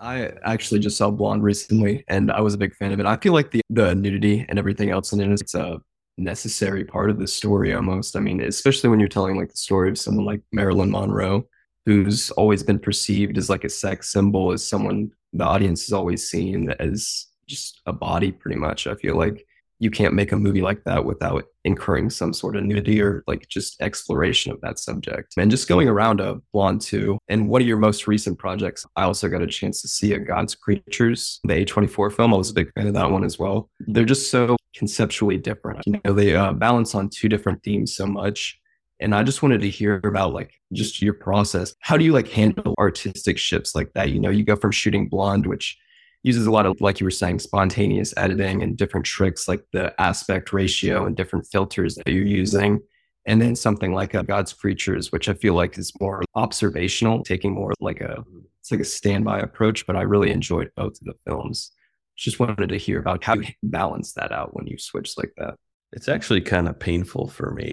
[0.00, 3.06] I actually just saw Blonde recently, and I was a big fan of it.
[3.06, 5.78] I feel like the the nudity and everything else in it is a
[6.18, 8.16] necessary part of the story almost.
[8.16, 11.46] I mean, especially when you're telling like the story of someone like Marilyn Monroe,
[11.86, 16.28] who's always been perceived as like a sex symbol, as someone the audience has always
[16.28, 18.86] seen as just a body, pretty much.
[18.86, 19.46] I feel like
[19.82, 23.48] you can't make a movie like that without incurring some sort of nudity or like
[23.48, 25.34] just exploration of that subject.
[25.36, 29.02] And just going around a Blonde 2 and one of your most recent projects, I
[29.02, 32.32] also got a chance to see a God's Creatures, the A24 film.
[32.32, 33.70] I was a big fan of that one as well.
[33.80, 35.80] They're just so conceptually different.
[35.84, 38.56] You know, they uh, balance on two different themes so much.
[39.00, 41.74] And I just wanted to hear about like just your process.
[41.80, 44.10] How do you like handle artistic shifts like that?
[44.10, 45.76] You know, you go from shooting Blonde, which
[46.22, 50.00] uses a lot of, like you were saying, spontaneous editing and different tricks like the
[50.00, 52.80] aspect ratio and different filters that you're using.
[53.26, 57.52] And then something like a God's Creatures, which I feel like is more observational, taking
[57.52, 58.24] more like a
[58.60, 59.86] it's like a standby approach.
[59.86, 61.72] But I really enjoyed both of the films.
[62.16, 65.54] Just wanted to hear about how you balance that out when you switch like that.
[65.92, 67.72] It's actually kind of painful for me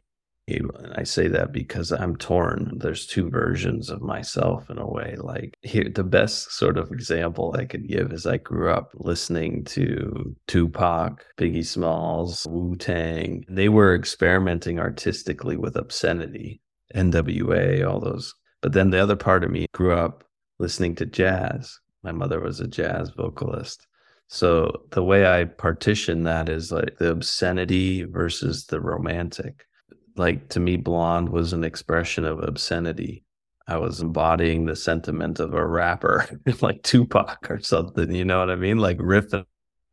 [0.95, 2.77] I say that because I'm torn.
[2.77, 5.15] There's two versions of myself in a way.
[5.17, 9.63] Like here, the best sort of example I could give is I grew up listening
[9.65, 13.45] to Tupac, Biggie Smalls, Wu Tang.
[13.49, 16.61] They were experimenting artistically with obscenity,
[16.95, 18.33] NWA, all those.
[18.61, 20.23] But then the other part of me grew up
[20.57, 21.79] listening to jazz.
[22.03, 23.87] My mother was a jazz vocalist.
[24.27, 29.65] So the way I partition that is like the obscenity versus the romantic
[30.19, 33.23] like to me, blonde was an expression of obscenity.
[33.67, 36.27] I was embodying the sentiment of a rapper
[36.61, 38.11] like Tupac or something.
[38.13, 38.77] You know what I mean?
[38.79, 39.45] Like riffing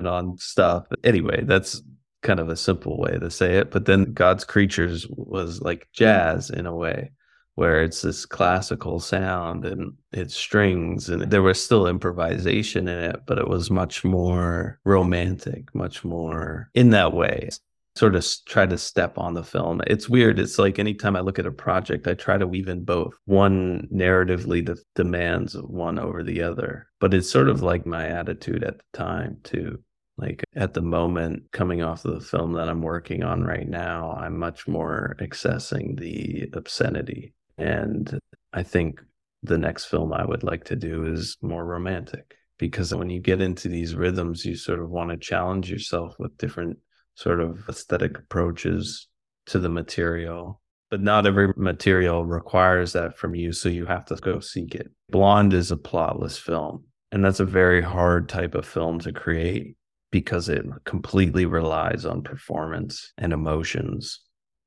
[0.05, 0.87] on stuff.
[1.05, 1.83] Anyway, that's
[2.23, 3.71] kind of a simple way to say it.
[3.71, 7.13] But then God's Creatures was like jazz in a way.
[7.55, 13.21] where it's this classical sound and it's strings and there was still improvisation in it
[13.27, 17.49] but it was much more romantic much more in that way
[17.97, 19.81] sort of try to step on the film.
[19.87, 20.39] It's weird.
[20.39, 23.15] It's like anytime i look at a project i try to weave in both.
[23.25, 28.07] One narratively de- demands of one over the other but it's sort of like my
[28.07, 29.79] attitude at the time too.
[30.19, 34.13] Like at the moment coming off of the film that i'm working on right now
[34.13, 38.19] i'm much more accessing the obscenity and
[38.53, 39.03] I think
[39.43, 43.41] the next film I would like to do is more romantic because when you get
[43.41, 46.79] into these rhythms, you sort of want to challenge yourself with different
[47.17, 49.09] sort of aesthetic approaches
[49.47, 50.61] to the material.
[50.91, 53.53] But not every material requires that from you.
[53.53, 54.91] So you have to go seek it.
[55.11, 56.85] Blonde is a plotless film.
[57.11, 59.77] And that's a very hard type of film to create
[60.13, 64.21] because it completely relies on performance and emotions.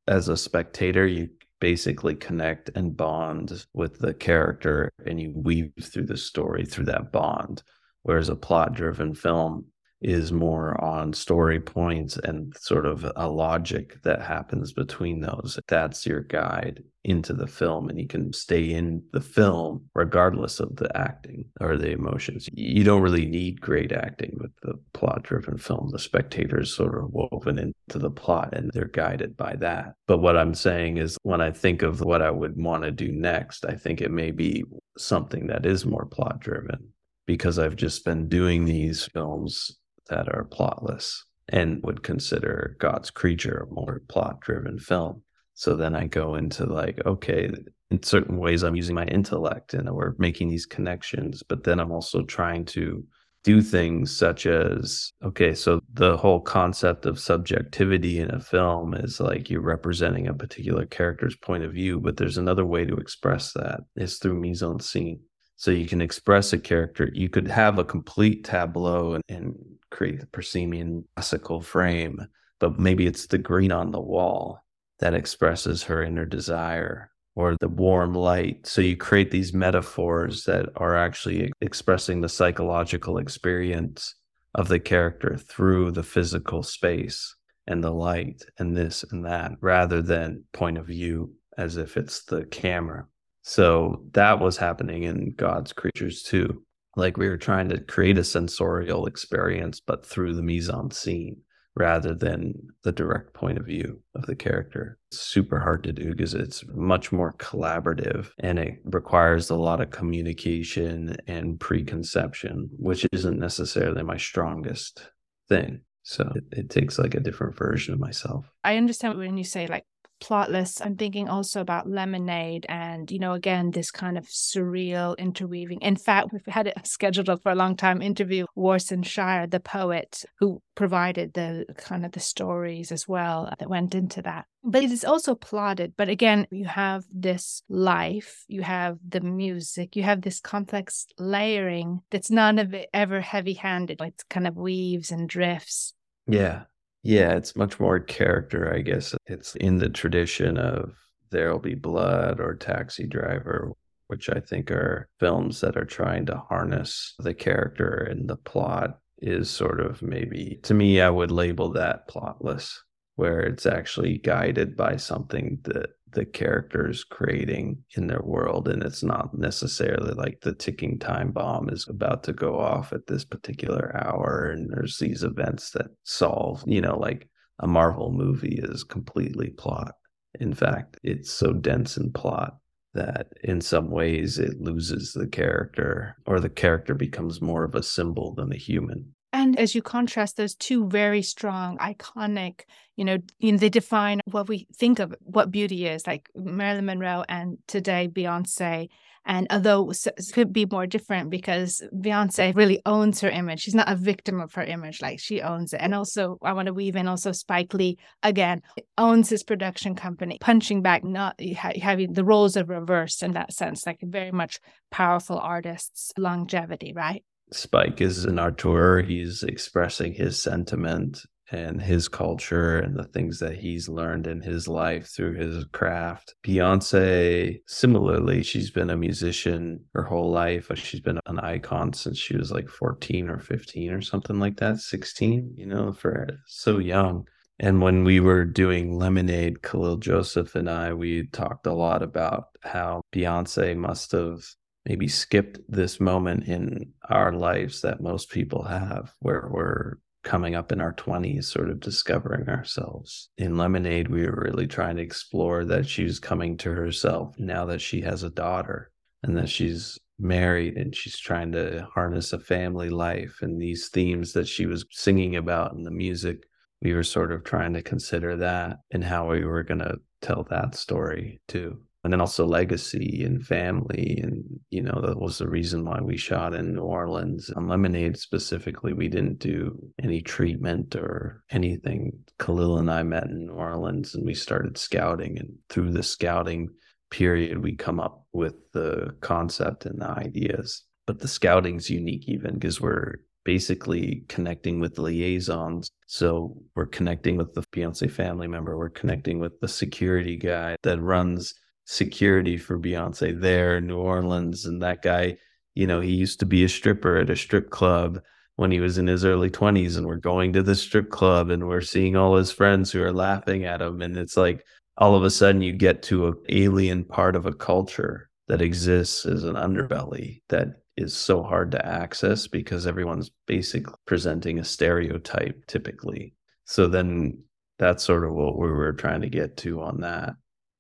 [0.08, 1.30] As a spectator, you
[1.60, 7.12] basically connect and bond with the character and you weave through the story through that
[7.12, 7.62] bond
[8.04, 9.66] whereas a plot driven film
[10.02, 15.60] is more on story points and sort of a logic that happens between those.
[15.68, 20.76] That's your guide into the film, and you can stay in the film regardless of
[20.76, 22.48] the acting or the emotions.
[22.52, 25.90] You don't really need great acting with the plot driven film.
[25.92, 29.94] The spectator is sort of woven into the plot and they're guided by that.
[30.08, 33.12] But what I'm saying is, when I think of what I would want to do
[33.12, 34.64] next, I think it may be
[34.98, 36.90] something that is more plot driven
[37.26, 39.79] because I've just been doing these films
[40.10, 45.24] that are plotless and would consider God's Creature a more plot driven film.
[45.54, 47.50] So then I go into like, okay,
[47.92, 51.92] in certain ways I'm using my intellect and we're making these connections, but then I'm
[51.92, 53.04] also trying to
[53.44, 59.20] do things such as, okay, so the whole concept of subjectivity in a film is
[59.20, 63.54] like you're representing a particular character's point of view, but there's another way to express
[63.54, 65.20] that is through mise en scene.
[65.56, 67.10] So you can express a character.
[67.14, 69.56] You could have a complete tableau and, and
[69.92, 72.20] create the proscenium classical frame,
[72.60, 74.64] but maybe it's the green on the wall
[75.00, 78.68] that expresses her inner desire or the warm light.
[78.68, 84.16] So you create these metaphors that are actually expressing the psychological experience
[84.56, 87.36] of the character through the physical space
[87.68, 92.24] and the light and this and that rather than point of view as if it's
[92.24, 93.06] the camera.
[93.44, 96.64] So that was happening in God's creatures too.
[97.00, 101.38] Like we were trying to create a sensorial experience, but through the mise en scene
[101.76, 105.00] rather than the direct point of view of the character.
[105.12, 109.90] Super hard to do because it's much more collaborative and it requires a lot of
[109.90, 115.10] communication and preconception, which isn't necessarily my strongest
[115.48, 115.80] thing.
[116.04, 118.52] So it, it takes like a different version of myself.
[118.64, 119.86] I understand when you say like
[120.20, 120.82] plotless.
[120.84, 125.82] I'm thinking also about lemonade and you know again this kind of surreal interweaving.
[125.82, 130.24] In fact we've had it scheduled for a long time interview warsan shire the poet
[130.40, 134.46] who provided the kind of the stories as well that went into that.
[134.64, 135.94] But it is also plotted.
[135.98, 142.02] But again you have this life you have the music you have this complex layering
[142.10, 145.94] that's none of it ever heavy handed it kind of weaves and drifts.
[146.28, 146.64] Yeah
[147.04, 149.16] yeah, it's much more character, I guess.
[149.26, 150.94] It's in the tradition of
[151.30, 153.72] There'll Be Blood or Taxi Driver,
[154.08, 159.00] which I think are films that are trying to harness the character and the plot
[159.22, 162.74] is sort of maybe, to me, I would label that plotless,
[163.16, 169.04] where it's actually guided by something that the characters creating in their world and it's
[169.04, 173.96] not necessarily like the ticking time bomb is about to go off at this particular
[173.96, 177.28] hour and there's these events that solve you know like
[177.60, 179.94] a marvel movie is completely plot.
[180.40, 182.58] In fact it's so dense in plot
[182.94, 187.84] that in some ways it loses the character or the character becomes more of a
[187.84, 192.62] symbol than a human and as you contrast those two very strong, iconic,
[192.96, 197.58] you know, they define what we think of what beauty is, like Marilyn Monroe and
[197.68, 198.90] today Beyonce.
[199.26, 203.92] And although it could be more different because Beyonce really owns her image, she's not
[203.92, 205.82] a victim of her image, like she owns it.
[205.82, 208.64] And also, I want to weave in also Spike Lee again
[208.98, 213.86] owns his production company, punching back, not having the roles are reversed in that sense,
[213.86, 214.60] like very much
[214.90, 217.24] powerful artists' longevity, right?
[217.52, 219.02] Spike is an auteur.
[219.02, 221.20] He's expressing his sentiment
[221.52, 226.36] and his culture and the things that he's learned in his life through his craft.
[226.46, 230.70] Beyonce, similarly, she's been a musician her whole life.
[230.76, 234.80] She's been an icon since she was like 14 or 15 or something like that,
[234.80, 237.28] 16, you know, for so young.
[237.60, 242.46] And when we were doing Lemonade, Kahlil Joseph and I, we talked a lot about
[242.64, 244.46] how Beyonce must have
[244.90, 250.72] maybe skipped this moment in our lives that most people have, where we're coming up
[250.72, 253.30] in our 20s, sort of discovering ourselves.
[253.38, 257.82] In Lemonade, we were really trying to explore that she's coming to herself now that
[257.82, 262.90] she has a daughter and that she's married and she's trying to harness a family
[262.90, 266.44] life and these themes that she was singing about in the music
[266.82, 270.46] we were sort of trying to consider that and how we were going to tell
[270.50, 275.50] that story too and then also legacy and family and you know that was the
[275.50, 277.50] reason why we shot in new orleans.
[277.52, 282.14] On lemonade specifically we didn't do any treatment or anything.
[282.40, 286.70] Kahlil and i met in new orleans and we started scouting and through the scouting
[287.12, 290.84] period we come up with the concept and the ideas.
[291.06, 295.90] But the scouting's unique even because we're basically connecting with liaisons.
[296.06, 301.02] So we're connecting with the fiance family member, we're connecting with the security guy that
[301.02, 301.56] runs
[301.90, 304.66] security for Beyonce there in New Orleans.
[304.66, 305.38] And that guy,
[305.74, 308.20] you know, he used to be a stripper at a strip club
[308.58, 309.98] when he was in his early 20s.
[309.98, 313.12] And we're going to the strip club and we're seeing all his friends who are
[313.12, 314.04] laughing at him.
[314.04, 314.64] And it's like
[314.98, 319.26] all of a sudden you get to an alien part of a culture that exists
[319.26, 325.66] as an underbelly that is so hard to access because everyone's basically presenting a stereotype
[325.66, 326.36] typically.
[326.66, 327.46] So then
[327.80, 330.36] that's sort of what we were trying to get to on that.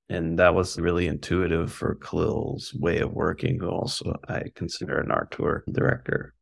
[0.09, 5.11] And that was really intuitive for Kahlil's way of working, who also I consider an
[5.11, 6.33] auteur director.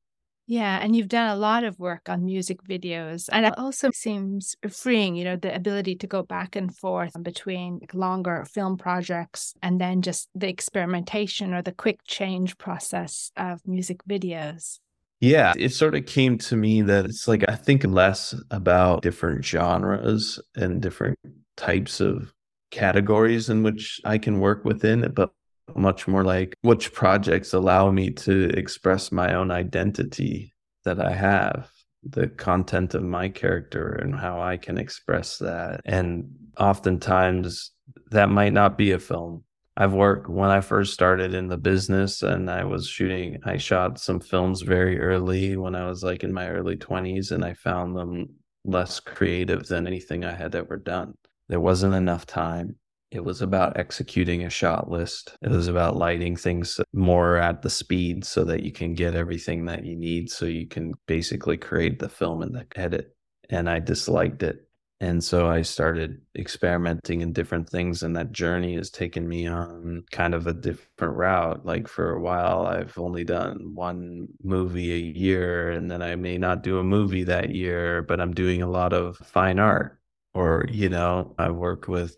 [0.49, 3.27] Yeah, and you've done a lot of work on music videos.
[3.29, 7.81] And it also seems freeing, you know, the ability to go back and forth between
[7.93, 13.97] longer film projects and then just the experimentation or the quick change process of music
[14.09, 14.79] videos.
[15.19, 19.43] Yeah, it sort of came to me that it's like I think less about different
[19.43, 21.19] genres and different
[21.57, 22.31] types of
[22.71, 25.31] categories in which I can work within, but
[25.75, 30.53] much more like which projects allow me to express my own identity
[30.85, 31.69] that I have,
[32.03, 35.81] the content of my character and how I can express that.
[35.85, 37.71] And oftentimes
[38.11, 39.43] that might not be a film.
[39.75, 43.99] I've worked when I first started in the business and I was shooting, I shot
[43.99, 47.95] some films very early when I was like in my early 20s and I found
[47.95, 48.29] them
[48.65, 51.13] less creative than anything I had ever done.
[51.49, 52.75] There wasn't enough time
[53.11, 55.37] it was about executing a shot list.
[55.41, 59.65] It was about lighting things more at the speed so that you can get everything
[59.65, 63.15] that you need so you can basically create the film and the edit.
[63.49, 64.63] And I disliked it.
[64.99, 70.03] And so I started experimenting in different things, and that journey has taken me on
[70.11, 71.63] kind of a different route.
[71.63, 76.39] Like for a while, I've only done one movie a year, and then I may
[76.39, 79.96] not do a movie that year, but I'm doing a lot of fine art.
[80.37, 82.15] Or, you know, I work with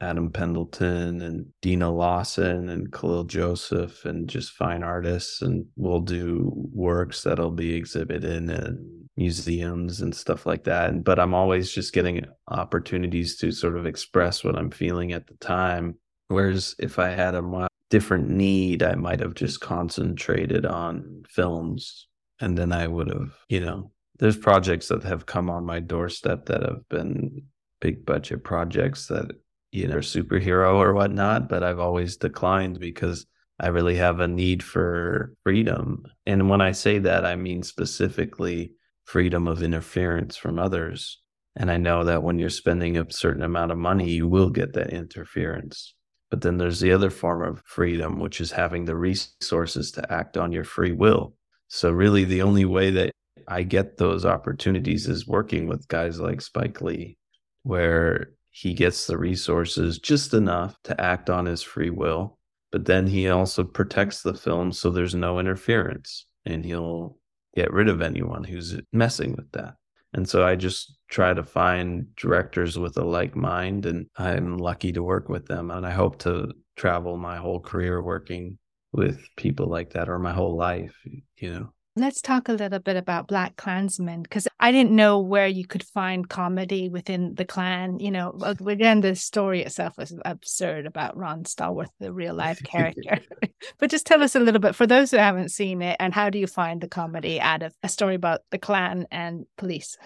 [0.00, 5.42] Adam Pendleton and Deana Lawson and Kahlil Joseph and just fine artists.
[5.42, 11.04] And we'll do works that'll be exhibited in museums and stuff like that.
[11.04, 15.34] But I'm always just getting opportunities to sort of express what I'm feeling at the
[15.34, 15.94] time.
[16.26, 22.08] Whereas if I had a different need, I might have just concentrated on films
[22.40, 26.46] and then I would have, you know, there's projects that have come on my doorstep
[26.46, 27.42] that have been
[27.82, 29.32] big budget projects that
[29.72, 33.26] you know, superhero or whatnot, but I've always declined because
[33.58, 36.04] I really have a need for freedom.
[36.26, 38.74] And when I say that, I mean specifically
[39.04, 41.20] freedom of interference from others.
[41.56, 44.74] And I know that when you're spending a certain amount of money, you will get
[44.74, 45.94] that interference.
[46.30, 50.36] But then there's the other form of freedom, which is having the resources to act
[50.36, 51.34] on your free will.
[51.68, 53.12] So, really, the only way that
[53.48, 57.18] I get those opportunities is working with guys like Spike Lee,
[57.62, 62.38] where he gets the resources just enough to act on his free will,
[62.70, 67.16] but then he also protects the film so there's no interference and he'll
[67.54, 69.74] get rid of anyone who's messing with that.
[70.14, 74.92] And so I just try to find directors with a like mind, and I'm lucky
[74.92, 75.70] to work with them.
[75.70, 78.58] And I hope to travel my whole career working
[78.92, 80.94] with people like that or my whole life,
[81.36, 81.72] you know.
[81.94, 86.26] Let's talk a little bit about BlacKkKlansman because I didn't know where you could find
[86.26, 87.98] comedy within the Klan.
[87.98, 88.34] You know,
[88.66, 93.18] again, the story itself was absurd about Ron Stallworth, the real life character.
[93.78, 96.30] but just tell us a little bit for those who haven't seen it, and how
[96.30, 99.98] do you find the comedy out of a story about the Klan and police?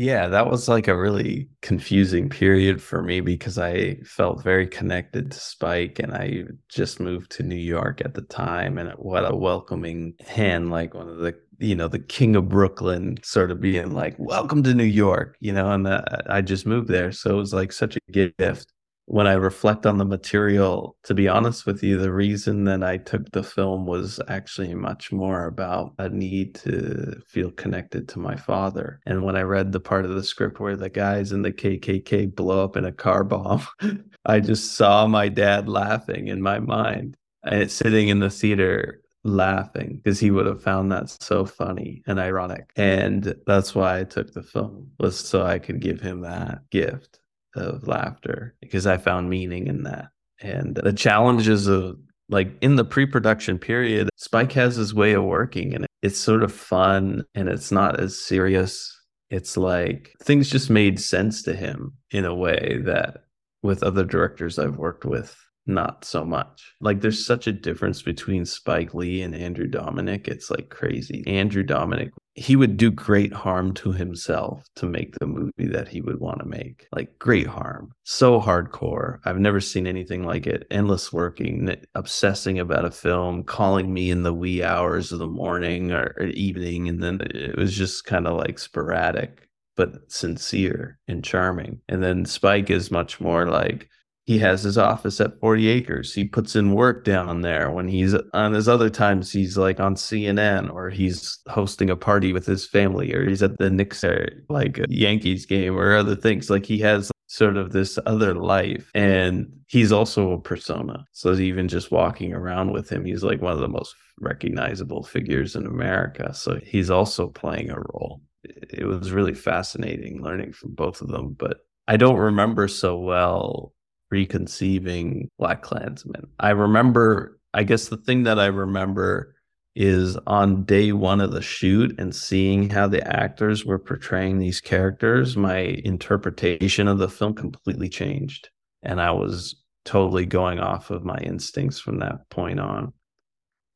[0.00, 5.32] Yeah, that was like a really confusing period for me because I felt very connected
[5.32, 9.34] to Spike and I just moved to New York at the time and what a
[9.34, 13.90] welcoming hand like one of the you know the king of Brooklyn sort of being
[13.92, 17.10] like welcome to New York, you know, and uh, I just moved there.
[17.10, 18.72] So it was like such a gift
[19.10, 22.98] when I reflect on the material, to be honest with you, the reason that I
[22.98, 28.36] took the film was actually much more about a need to feel connected to my
[28.36, 29.00] father.
[29.06, 32.34] And when I read the part of the script where the guys in the KKK
[32.34, 33.66] blow up in a car bomb,
[34.26, 40.00] I just saw my dad laughing in my mind and sitting in the theater laughing
[40.04, 42.70] because he would have found that so funny and ironic.
[42.76, 47.17] And that's why I took the film was so I could give him that gift
[47.58, 50.08] of laughter because I found meaning in that.
[50.40, 51.98] And the challenges of
[52.28, 56.52] like in the pre-production period, Spike has his way of working and it's sort of
[56.52, 58.94] fun and it's not as serious.
[59.30, 63.24] It's like things just made sense to him in a way that
[63.62, 65.36] with other directors I've worked with
[65.66, 66.72] not so much.
[66.80, 70.26] Like there's such a difference between Spike Lee and Andrew Dominik.
[70.26, 71.22] It's like crazy.
[71.26, 76.00] Andrew Dominik, he would do great harm to himself to make the movie that he
[76.00, 76.86] would want to make.
[76.92, 77.92] Like great harm.
[78.04, 79.18] So hardcore.
[79.24, 80.66] I've never seen anything like it.
[80.70, 85.92] Endless working, obsessing about a film, calling me in the wee hours of the morning
[85.92, 91.80] or evening and then it was just kind of like sporadic but sincere and charming.
[91.88, 93.88] And then Spike is much more like
[94.28, 96.12] he has his office at 40 acres.
[96.12, 99.94] He puts in work down there when he's on his other times he's like on
[99.94, 104.28] CNN or he's hosting a party with his family or he's at the Knicks or
[104.50, 106.50] like uh, Yankees game or other things.
[106.50, 111.06] Like he has sort of this other life and he's also a persona.
[111.12, 115.56] So even just walking around with him, he's like one of the most recognizable figures
[115.56, 116.34] in America.
[116.34, 118.20] So he's also playing a role.
[118.44, 123.72] It was really fascinating learning from both of them, but I don't remember so well
[124.10, 126.24] reconceiving BlacKkKlansman.
[126.38, 129.34] I remember, I guess the thing that I remember
[129.74, 134.60] is on day one of the shoot and seeing how the actors were portraying these
[134.60, 138.50] characters, my interpretation of the film completely changed.
[138.82, 139.54] And I was
[139.84, 142.92] totally going off of my instincts from that point on.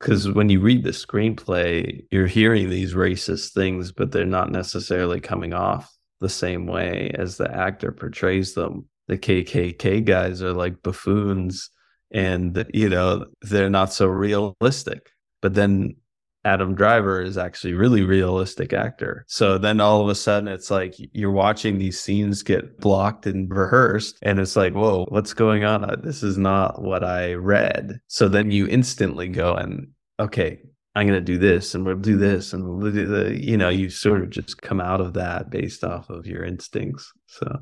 [0.01, 5.20] Because when you read the screenplay, you're hearing these racist things, but they're not necessarily
[5.20, 10.82] coming off the same way as the actor portrays them the KKK guys are like
[10.82, 11.70] buffoons
[12.11, 15.96] and you know they're not so realistic but then
[16.44, 19.24] Adam Driver is actually really realistic actor.
[19.28, 23.48] So then all of a sudden it's like you're watching these scenes get blocked and
[23.48, 25.84] rehearsed and it's like, "Whoa, what's going on?
[25.84, 29.88] Uh, this is not what I read." So then you instantly go and
[30.18, 30.61] okay,
[30.94, 33.70] I'm going to do this and we'll do this and we'll do the, you know,
[33.70, 37.12] you sort of just come out of that based off of your instincts.
[37.26, 37.61] So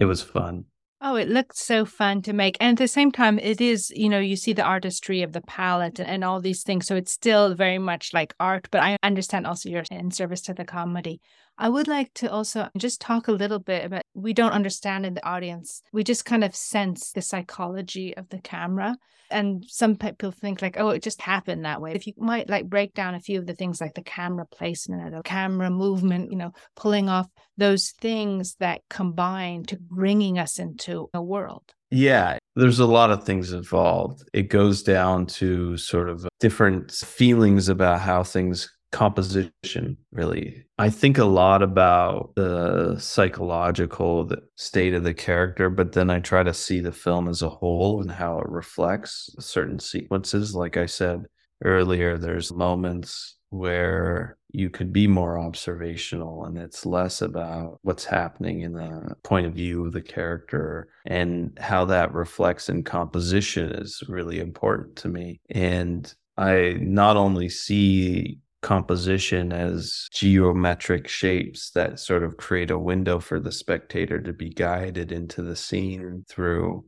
[0.00, 0.64] it was fun.
[1.00, 2.56] Oh, it looked so fun to make.
[2.60, 5.40] And at the same time, it is, you know, you see the artistry of the
[5.40, 6.86] palette and all these things.
[6.86, 10.54] So it's still very much like art, but I understand also you're in service to
[10.54, 11.20] the comedy.
[11.58, 15.14] I would like to also just talk a little bit about we don't understand in
[15.14, 15.82] the audience.
[15.92, 18.96] We just kind of sense the psychology of the camera.
[19.30, 21.92] And some people think like, oh, it just happened that way.
[21.92, 25.06] If you might like break down a few of the things like the camera placement,
[25.06, 30.58] or the camera movement, you know, pulling off those things that combine to bringing us
[30.58, 31.74] into a world.
[31.90, 34.22] Yeah, there's a lot of things involved.
[34.32, 40.64] It goes down to sort of different feelings about how things composition really.
[40.78, 46.42] I think a lot about the psychological state of the character but then i try
[46.42, 50.54] to see the film as a whole and how it reflects certain sequences.
[50.54, 51.26] Like i said
[51.64, 58.60] earlier there's moments where you could be more observational and it's less about what's happening
[58.62, 64.02] in the point of view of the character and how that reflects in composition is
[64.08, 65.40] really important to me.
[65.50, 73.20] And I not only see composition as geometric shapes that sort of create a window
[73.20, 76.84] for the spectator to be guided into the scene through.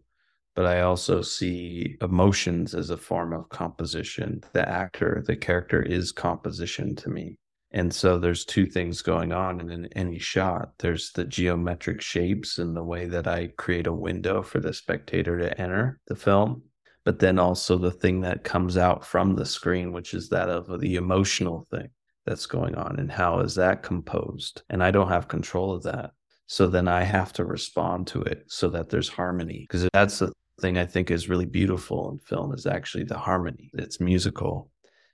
[0.57, 4.43] But I also see emotions as a form of composition.
[4.53, 7.37] The actor, the character is composition to me.
[7.73, 10.73] And so there's two things going on in any shot.
[10.81, 15.39] There's the geometric shapes and the way that I create a window for the spectator
[15.39, 16.64] to enter the film
[17.05, 20.80] but then also the thing that comes out from the screen, which is that of
[20.80, 21.88] the emotional thing
[22.26, 24.62] that's going on and how is that composed?
[24.70, 26.12] And I don't have control of that.
[26.46, 30.32] So then I have to respond to it so that there's harmony because that's the
[30.61, 33.70] thing I think is really beautiful in film is actually the harmony.
[33.74, 34.70] It's musical.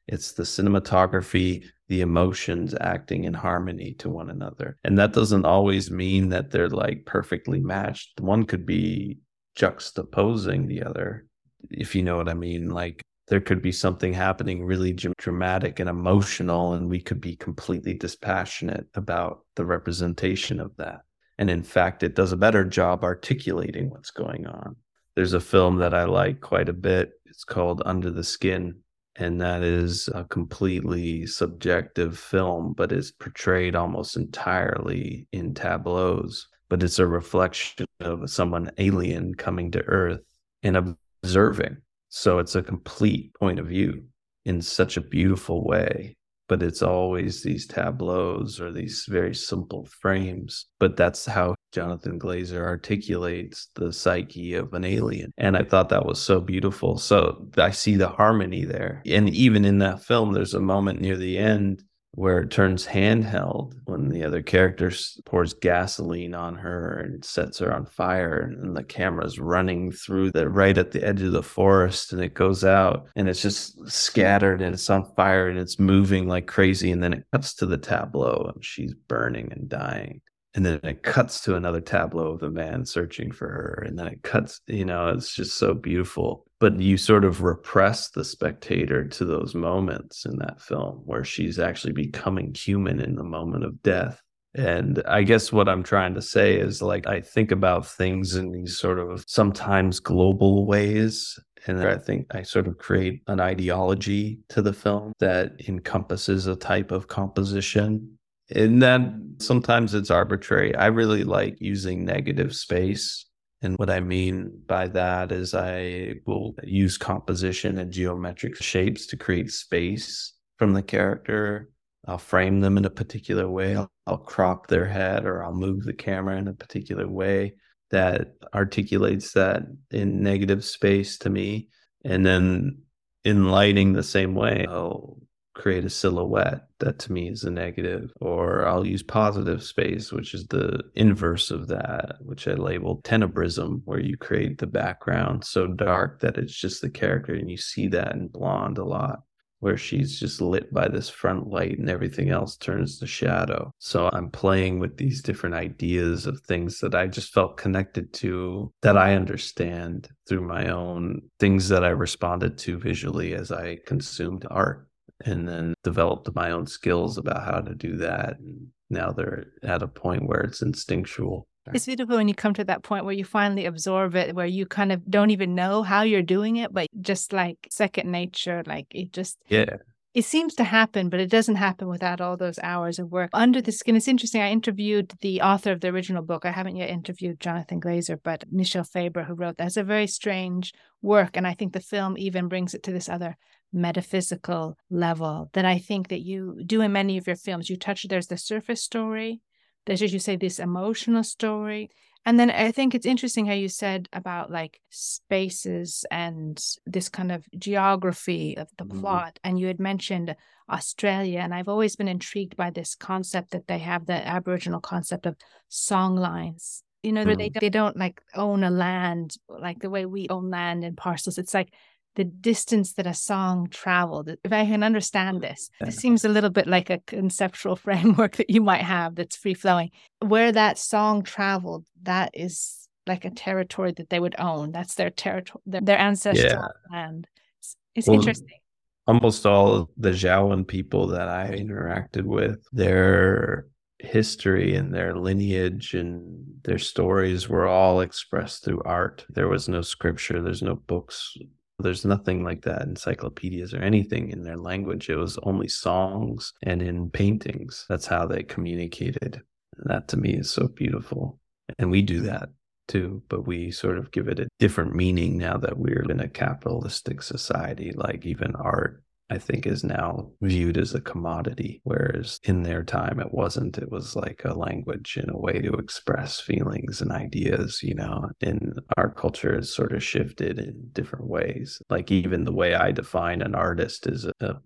[0.09, 4.78] It's the cinematography, the emotions acting in harmony to one another.
[4.84, 8.20] And that doesn't always mean that they're like perfectly matched.
[8.20, 9.18] One could be
[9.57, 11.26] juxtaposing the other,
[11.71, 12.71] if you know what I mean.
[12.71, 17.95] Like there could be something happening really dramatic and emotional, and we could be completely
[17.95, 21.01] dispassionate about the representation of that.
[21.39, 24.77] And in fact, it does a better job articulating what's going on.
[25.14, 27.12] There's a film that I like quite a bit.
[27.25, 28.77] It's called Under the Skin.
[29.19, 36.49] And that is a completely subjective film, but it's portrayed almost entirely in tableaus.
[36.69, 40.21] But it's a reflection of someone alien coming to Earth
[40.62, 40.97] and
[41.27, 41.77] observing.
[42.09, 44.05] So it's a complete point of view
[44.45, 46.16] in such a beautiful way
[46.49, 50.66] but it's always these tableaus or these very simple frames.
[50.79, 55.33] But that's how Jonathan Glazer articulates the psyche of an alien.
[55.37, 56.99] And I thought that was so beautiful.
[56.99, 59.03] So I see the harmony there.
[59.07, 61.83] And even in that film, there's a moment near the end
[62.17, 64.91] where it turns handheld when the other character
[65.27, 70.49] pours gasoline on her and sets her on fire and the camera's running through the
[70.49, 74.62] right at the edge of the forest and it goes out and it's just scattered
[74.62, 76.91] and it's on fire and it's moving like crazy.
[76.91, 80.23] And then it cuts to the tableau and she's burning and dying
[80.57, 84.09] and then it cuts to another tableau of the man searching for her and then
[84.09, 89.07] it cuts you know it's just so beautiful but you sort of repress the spectator
[89.07, 93.81] to those moments in that film where she's actually becoming human in the moment of
[93.83, 94.21] death
[94.55, 98.53] and I guess what I'm trying to say is like, I think about things in
[98.53, 101.39] these sort of sometimes global ways.
[101.67, 106.57] And I think I sort of create an ideology to the film that encompasses a
[106.57, 108.16] type of composition
[108.51, 110.75] and then sometimes it's arbitrary.
[110.75, 113.27] I really like using negative space.
[113.63, 119.17] And what I mean by that is I will use composition and geometric shapes to
[119.17, 121.71] create space from the character.
[122.07, 123.75] I'll frame them in a particular way.
[123.75, 127.55] I'll, I'll crop their head or I'll move the camera in a particular way
[127.91, 131.69] that articulates that in negative space to me.
[132.05, 132.83] And then
[133.25, 135.19] in lighting the same way, I'll
[135.57, 140.35] create a silhouette that to me is a negative or i'll use positive space which
[140.35, 145.67] is the inverse of that which i label tenebrism where you create the background so
[145.67, 149.21] dark that it's just the character and you see that in blonde a lot
[149.61, 153.73] where she's just lit by this front light and everything else turns to shadow.
[153.79, 158.71] So I'm playing with these different ideas of things that I just felt connected to
[158.83, 164.47] that I understand through my own things that I responded to visually as I consumed
[164.51, 164.87] art
[165.25, 168.39] and then developed my own skills about how to do that.
[168.39, 171.49] And now they're at a point where it's instinctual.
[171.75, 174.67] It's beautiful when you come to that point where you finally absorb it, where you
[174.67, 178.87] kind of don't even know how you're doing it, but just like second nature, like
[178.91, 179.79] it just yeah.
[180.14, 183.29] It seems to happen, but it doesn't happen without all those hours of work.
[183.35, 184.41] Under the Skin, it's interesting.
[184.41, 186.47] I interviewed the author of the original book.
[186.47, 189.67] I haven't yet interviewed Jonathan Glazer, but Michel Faber, who wrote that.
[189.67, 191.37] It's a very strange work.
[191.37, 193.37] And I think the film even brings it to this other
[193.77, 197.70] metaphysical level that I think that you do in many of your films.
[197.70, 199.41] You touch there's the surface story,
[199.85, 201.91] there's as you say this emotional story.
[202.24, 207.31] And then I think it's interesting how you said about like spaces and this kind
[207.31, 209.01] of geography of the mm-hmm.
[209.01, 209.39] plot.
[209.45, 210.35] And you had mentioned
[210.68, 211.39] Australia.
[211.39, 215.37] And I've always been intrigued by this concept that they have the Aboriginal concept of
[215.68, 216.83] song lines.
[217.05, 217.39] You know, mm.
[217.39, 221.39] they, they don't like own a land like the way we own land in parcels.
[221.39, 221.72] It's like
[222.17, 224.31] the distance that a song traveled.
[224.43, 228.51] If I can understand this, it seems a little bit like a conceptual framework that
[228.51, 229.91] you might have that's free flowing.
[230.21, 234.73] Where that song traveled, that is like a territory that they would own.
[234.73, 236.69] That's their territory, their, their ancestral yeah.
[236.91, 237.29] land.
[237.61, 238.59] It's, it's well, interesting.
[239.07, 243.67] Almost all the Jawoyn people that I interacted with, their
[243.99, 249.25] history and their lineage and their stories were all expressed through art.
[249.31, 251.37] There was no scripture, there's no books
[251.79, 255.11] there's nothing like that, encyclopedias or anything in their language.
[255.11, 257.85] It was only songs and in paintings.
[257.89, 259.43] That's how they communicated.
[259.77, 261.39] And that to me is so beautiful.
[261.79, 262.49] And we do that
[262.89, 266.29] too, but we sort of give it a different meaning now that we're in a
[266.29, 267.93] capitalistic society.
[267.95, 273.18] Like even art I think is now viewed as a commodity, whereas in their time
[273.18, 273.79] it wasn't.
[273.79, 278.31] It was like a language and a way to express feelings and ideas, you know.
[278.41, 281.83] And our culture has sort of shifted in different ways.
[281.91, 284.57] Like even the way I define an artist is a,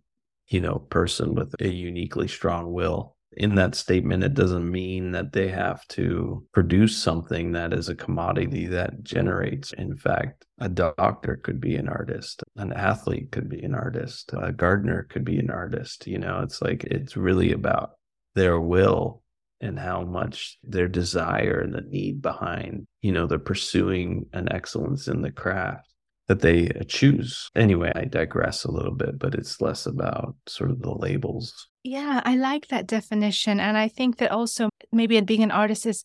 [0.49, 5.33] you know, person with a uniquely strong will in that statement, it doesn't mean that
[5.33, 9.73] they have to produce something that is a commodity that generates.
[9.73, 14.53] In fact, a doctor could be an artist, an athlete could be an artist, a
[14.53, 16.07] gardener could be an artist.
[16.07, 17.93] You know, it's like it's really about
[18.35, 19.23] their will
[19.61, 25.07] and how much their desire and the need behind, you know, they're pursuing an excellence
[25.07, 25.87] in the craft
[26.29, 27.51] that they uh, choose.
[27.55, 31.69] Anyway, I digress a little bit, but it's less about sort of the labels.
[31.83, 33.59] Yeah, I like that definition.
[33.59, 36.05] And I think that also maybe being an artist is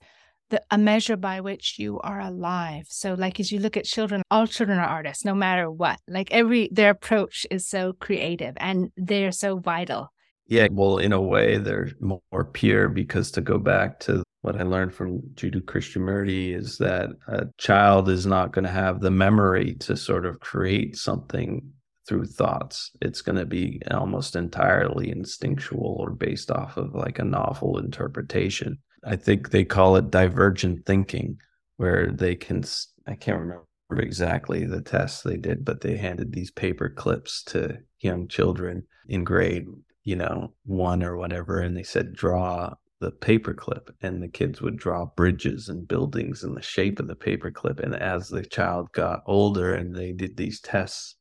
[0.50, 2.86] the, a measure by which you are alive.
[2.90, 6.00] So, like as you look at children, all children are artists, no matter what.
[6.08, 10.12] Like every their approach is so creative and they're so vital.
[10.48, 14.64] Yeah, well, in a way, they're more pure because to go back to what I
[14.64, 19.74] learned from Jiddu Krishnamurti is that a child is not going to have the memory
[19.80, 21.68] to sort of create something
[22.08, 22.92] through thoughts.
[23.02, 28.78] It's going to be almost entirely instinctual or based off of like a novel interpretation.
[29.04, 31.38] I think they call it divergent thinking,
[31.78, 32.64] where they can,
[33.08, 33.66] I can't remember
[33.98, 39.24] exactly the tests they did, but they handed these paper clips to young children in
[39.24, 39.68] grade,
[40.04, 44.78] you know, one or whatever, and they said, draw the paperclip and the kids would
[44.78, 49.22] draw bridges and buildings in the shape of the paperclip and as the child got
[49.26, 51.16] older and they did these tests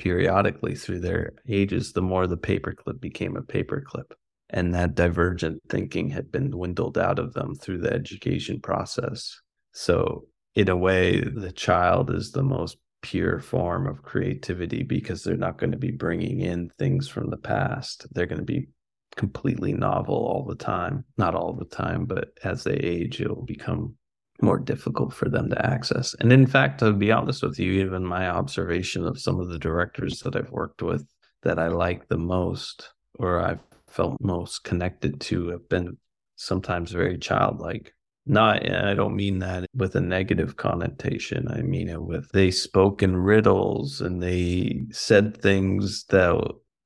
[0.00, 4.12] periodically through their ages the more the paperclip became a paperclip.
[4.48, 9.38] And that divergent thinking had been dwindled out of them through the education process.
[9.72, 10.24] So
[10.54, 15.58] in a way the child is the most pure form of creativity because they're not
[15.58, 18.06] going to be bringing in things from the past.
[18.12, 18.68] They're going to be
[19.16, 21.04] completely novel all the time.
[21.18, 23.96] Not all the time, but as they age, it'll become
[24.42, 26.14] more difficult for them to access.
[26.20, 29.58] And in fact, to be honest with you, even my observation of some of the
[29.58, 31.06] directors that I've worked with
[31.42, 35.96] that I like the most or I've felt most connected to have been
[36.36, 37.94] sometimes very childlike.
[38.26, 41.48] Not, I don't mean that with a negative connotation.
[41.48, 46.40] I mean it with they spoke in riddles and they said things that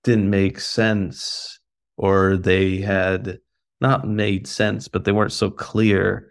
[0.05, 1.59] didn't make sense
[1.96, 3.38] or they had
[3.80, 6.30] not made sense, but they weren't so clear.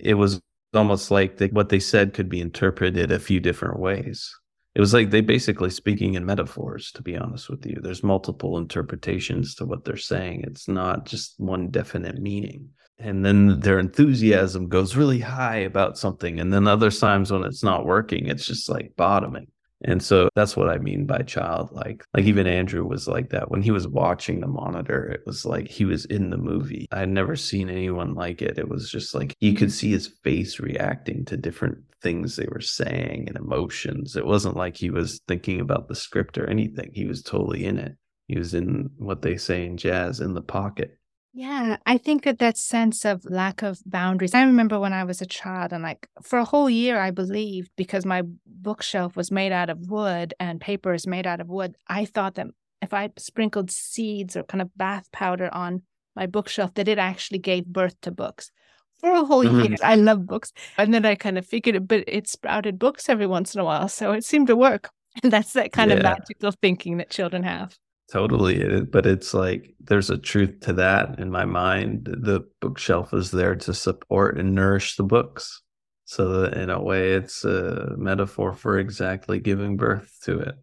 [0.00, 0.40] It was
[0.74, 4.34] almost like they, what they said could be interpreted a few different ways.
[4.74, 7.78] It was like they basically speaking in metaphors, to be honest with you.
[7.80, 10.42] There's multiple interpretations to what they're saying.
[10.46, 12.70] It's not just one definite meaning.
[12.98, 16.40] And then their enthusiasm goes really high about something.
[16.40, 19.46] And then other times when it's not working, it's just like bottoming.
[19.84, 22.04] And so that's what I mean by childlike.
[22.14, 25.04] Like even Andrew was like that when he was watching the monitor.
[25.04, 26.88] It was like he was in the movie.
[26.90, 28.58] I had never seen anyone like it.
[28.58, 32.60] It was just like you could see his face reacting to different things they were
[32.60, 34.16] saying and emotions.
[34.16, 36.90] It wasn't like he was thinking about the script or anything.
[36.94, 37.96] He was totally in it.
[38.26, 40.98] He was in what they say in jazz in the pocket.
[41.36, 44.34] Yeah, I think that that sense of lack of boundaries.
[44.34, 47.72] I remember when I was a child, and like for a whole year, I believed
[47.76, 51.74] because my bookshelf was made out of wood and paper is made out of wood.
[51.88, 52.46] I thought that
[52.80, 55.82] if I sprinkled seeds or kind of bath powder on
[56.14, 58.52] my bookshelf, that it actually gave birth to books.
[59.00, 59.72] For a whole mm-hmm.
[59.72, 60.52] year, I love books.
[60.78, 63.64] And then I kind of figured it, but it sprouted books every once in a
[63.64, 63.88] while.
[63.88, 64.90] So it seemed to work.
[65.22, 65.98] And that's that kind yeah.
[65.98, 67.78] of magical thinking that children have.
[68.12, 68.62] Totally.
[68.62, 72.04] Eh, but it's like there's a truth to that in my mind.
[72.04, 75.62] The bookshelf is there to support and nourish the books.
[76.06, 80.54] So, in a way, it's a metaphor for exactly giving birth to it.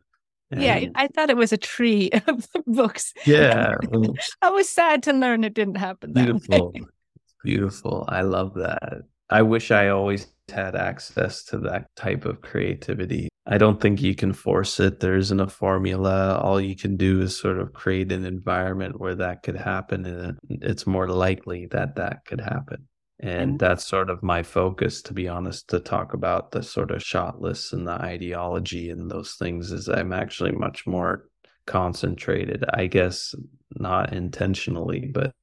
[0.51, 3.13] And yeah, I thought it was a tree of books.
[3.25, 3.75] Yeah.
[4.41, 6.13] I was sad to learn it didn't happen.
[6.13, 6.73] beautiful.
[7.43, 8.05] Beautiful.
[8.07, 9.01] I love that.
[9.29, 13.29] I wish I always had access to that type of creativity.
[13.51, 15.01] I don't think you can force it.
[15.01, 16.39] There isn't a formula.
[16.41, 20.05] All you can do is sort of create an environment where that could happen.
[20.05, 22.87] And it's more likely that that could happen.
[23.19, 23.57] And mm-hmm.
[23.57, 27.41] that's sort of my focus, to be honest, to talk about the sort of shot
[27.41, 31.27] lists and the ideology and those things is I'm actually much more
[31.65, 33.35] concentrated, I guess,
[33.75, 35.33] not intentionally, but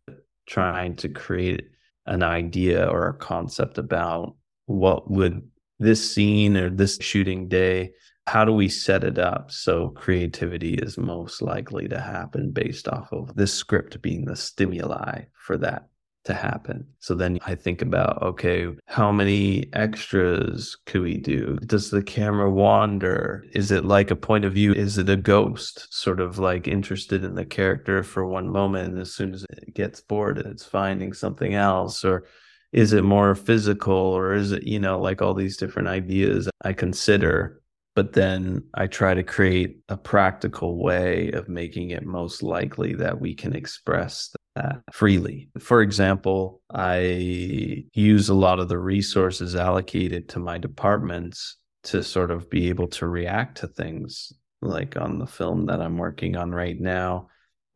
[0.46, 1.68] trying to create
[2.06, 4.34] an idea or a concept about
[4.64, 5.42] what would
[5.78, 7.92] this scene or this shooting day
[8.26, 13.10] how do we set it up so creativity is most likely to happen based off
[13.12, 15.88] of this script being the stimuli for that
[16.28, 16.86] to happen.
[17.00, 21.58] So then I think about okay, how many extras could we do?
[21.66, 23.44] Does the camera wander?
[23.52, 24.72] Is it like a point of view?
[24.72, 29.00] Is it a ghost, sort of like interested in the character for one moment and
[29.00, 32.04] as soon as it gets bored it's finding something else?
[32.04, 32.24] Or
[32.72, 36.72] is it more physical or is it, you know, like all these different ideas I
[36.72, 37.60] consider
[37.98, 43.20] but then I try to create a practical way of making it most likely that
[43.20, 45.48] we can express that freely.
[45.58, 51.56] For example, I use a lot of the resources allocated to my departments
[51.86, 55.98] to sort of be able to react to things like on the film that I'm
[55.98, 57.26] working on right now.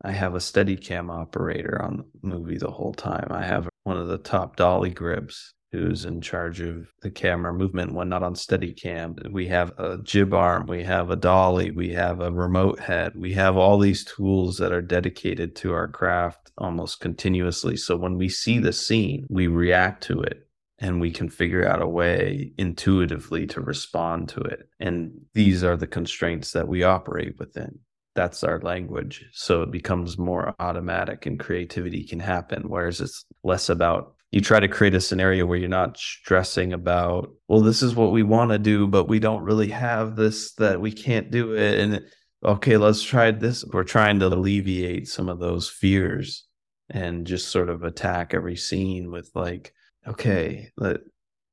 [0.05, 3.27] I have a Steadicam operator on the movie the whole time.
[3.29, 7.93] I have one of the top dolly grips who's in charge of the camera movement
[7.93, 9.31] when not on Steadicam.
[9.31, 13.13] We have a jib arm, we have a dolly, we have a remote head.
[13.15, 17.75] We have all these tools that are dedicated to our craft almost continuously.
[17.75, 21.81] So when we see the scene, we react to it and we can figure out
[21.81, 24.69] a way intuitively to respond to it.
[24.79, 27.79] And these are the constraints that we operate within.
[28.15, 29.25] That's our language.
[29.31, 32.63] So it becomes more automatic and creativity can happen.
[32.69, 37.31] Whereas it's less about you try to create a scenario where you're not stressing about,
[37.47, 40.81] well, this is what we want to do, but we don't really have this that
[40.81, 41.79] we can't do it.
[41.79, 42.01] And
[42.43, 43.63] okay, let's try this.
[43.63, 46.47] We're trying to alleviate some of those fears
[46.89, 49.71] and just sort of attack every scene with like,
[50.07, 50.97] okay, let,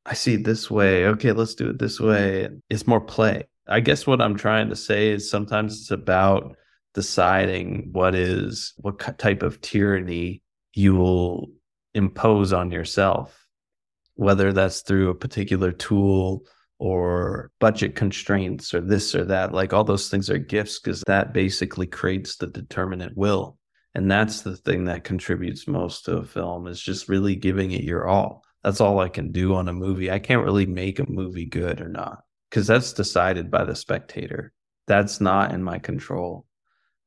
[0.07, 1.05] I see it this way.
[1.05, 2.49] Okay, let's do it this way.
[2.71, 3.45] It's more play.
[3.71, 6.57] I guess what I'm trying to say is sometimes it's about
[6.93, 10.43] deciding what is what type of tyranny
[10.75, 11.53] you will
[11.95, 13.47] impose on yourself,
[14.15, 16.43] whether that's through a particular tool
[16.81, 19.53] or budget constraints or this or that.
[19.53, 23.57] Like all those things are gifts because that basically creates the determinate will.
[23.95, 27.85] And that's the thing that contributes most to a film is just really giving it
[27.85, 28.43] your all.
[28.65, 30.11] That's all I can do on a movie.
[30.11, 34.53] I can't really make a movie good or not because that's decided by the spectator.
[34.87, 36.47] That's not in my control.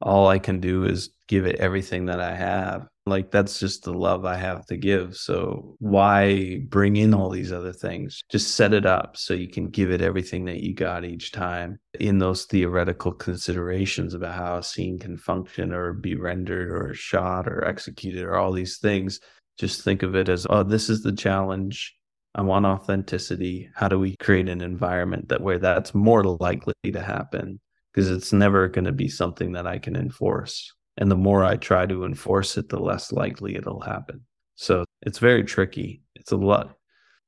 [0.01, 3.93] All I can do is give it everything that I have like that's just the
[3.93, 5.15] love I have to give.
[5.15, 8.21] So why bring in all these other things?
[8.29, 11.79] Just set it up so you can give it everything that you got each time
[11.99, 17.47] in those theoretical considerations about how a scene can function or be rendered or shot
[17.47, 19.19] or executed or all these things.
[19.59, 21.95] Just think of it as, oh, this is the challenge.
[22.35, 23.69] I want authenticity.
[23.75, 27.59] How do we create an environment that where that's more likely to happen?
[27.93, 30.73] Because it's never going to be something that I can enforce.
[30.97, 34.21] And the more I try to enforce it, the less likely it'll happen.
[34.55, 36.01] So it's very tricky.
[36.15, 36.75] It's a lot.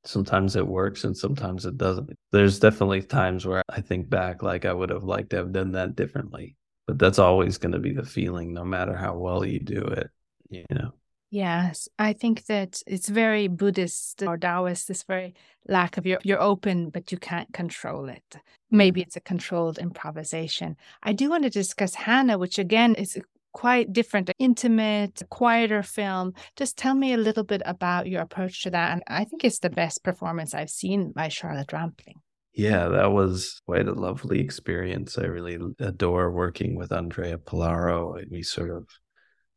[0.04, 2.12] Sometimes it works and sometimes it doesn't.
[2.32, 5.72] There's definitely times where I think back like I would have liked to have done
[5.72, 6.56] that differently.
[6.86, 10.10] But that's always going to be the feeling, no matter how well you do it,
[10.48, 10.92] you know.
[11.30, 15.34] Yes, I think that it's very Buddhist or Taoist, this very
[15.68, 18.36] lack of you're, you're open, but you can't control it.
[18.70, 19.04] Maybe mm.
[19.06, 20.76] it's a controlled improvisation.
[21.02, 23.18] I do want to discuss Hannah, which again is
[23.52, 26.32] quite different, intimate, quieter film.
[26.56, 28.92] Just tell me a little bit about your approach to that.
[28.92, 32.20] And I think it's the best performance I've seen by Charlotte Rampling.
[32.52, 35.18] Yeah, that was quite a lovely experience.
[35.18, 38.22] I really adore working with Andrea Pallaoro.
[38.30, 38.86] We sort of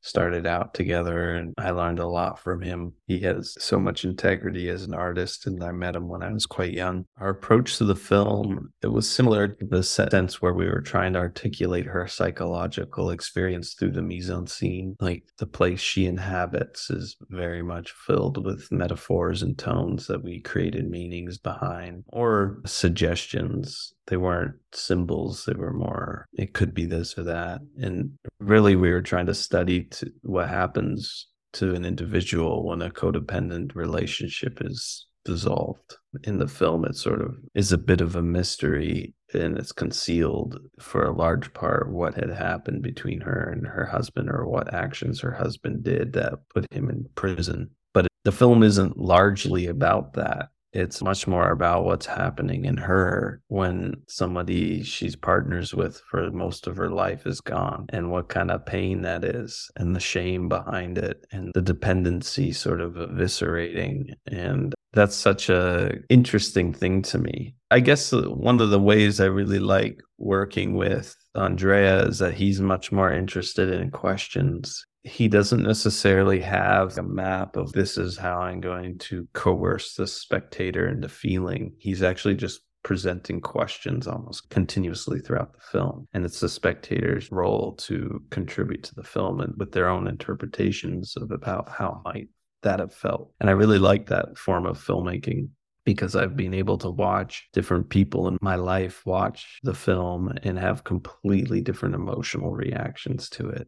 [0.02, 2.94] started out together and I learned a lot from him.
[3.08, 6.46] He has so much integrity as an artist and I met him when I was
[6.46, 7.06] quite young.
[7.18, 11.14] Our approach to the film, it was similar to the sense where we were trying
[11.14, 14.96] to articulate her psychological experience through the mise en scene.
[15.00, 20.40] Like the place she inhabits is very much filled with metaphors and tones that we
[20.42, 27.18] created meanings behind or suggestions they weren't symbols they were more it could be this
[27.18, 32.66] or that and really we were trying to study to what happens to an individual
[32.66, 35.98] when a codependent relationship is dissolved.
[36.24, 40.58] In the film it sort of is a bit of a mystery and it's concealed
[40.80, 45.20] for a large part what had happened between her and her husband or what actions
[45.20, 47.70] her husband did that put him in prison.
[47.94, 53.42] But the film isn't largely about that it's much more about what's happening in her
[53.48, 58.52] when somebody she's partners with for most of her life is gone and what kind
[58.52, 64.14] of pain that is and the shame behind it and the dependency sort of eviscerating
[64.28, 67.54] and that's such a interesting thing to me.
[67.72, 72.34] I guess uh, one of the ways I really like working with Andrea is that
[72.34, 78.18] he's much more interested in questions he doesn't necessarily have a map of this is
[78.18, 81.74] how I'm going to coerce the spectator into feeling.
[81.80, 86.08] He's actually just presenting questions almost continuously throughout the film.
[86.14, 91.16] And it's the spectator's role to contribute to the film and with their own interpretations
[91.18, 92.30] of about how might
[92.62, 93.32] that have felt.
[93.40, 95.50] And I really like that form of filmmaking
[95.86, 100.60] because I've been able to watch different people in my life watch the film and
[100.60, 103.68] have completely different emotional reactions to it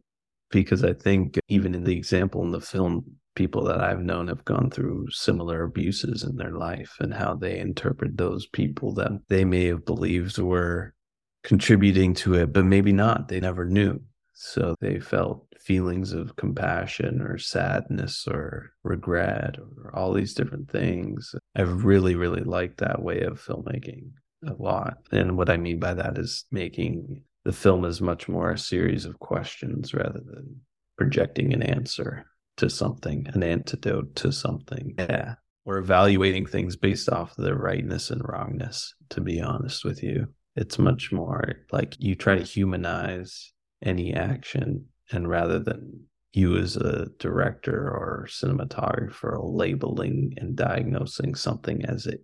[0.52, 4.44] because I think even in the example in the film, people that I've known have
[4.44, 9.44] gone through similar abuses in their life and how they interpret those people that they
[9.44, 10.94] may have believed were
[11.42, 13.28] contributing to it, but maybe not.
[13.28, 14.00] They never knew.
[14.34, 21.34] So they felt feelings of compassion or sadness or regret or all these different things.
[21.56, 24.10] I've really, really liked that way of filmmaking
[24.46, 24.98] a lot.
[25.10, 29.04] And what I mean by that is making the film is much more a series
[29.04, 30.60] of questions rather than
[30.96, 32.26] projecting an answer
[32.56, 34.94] to something, an antidote to something.
[34.98, 35.34] Yeah.
[35.64, 40.26] We're evaluating things based off the rightness and wrongness, to be honest with you.
[40.56, 46.76] It's much more like you try to humanize any action and rather than you as
[46.76, 52.20] a director or cinematographer labeling and diagnosing something as it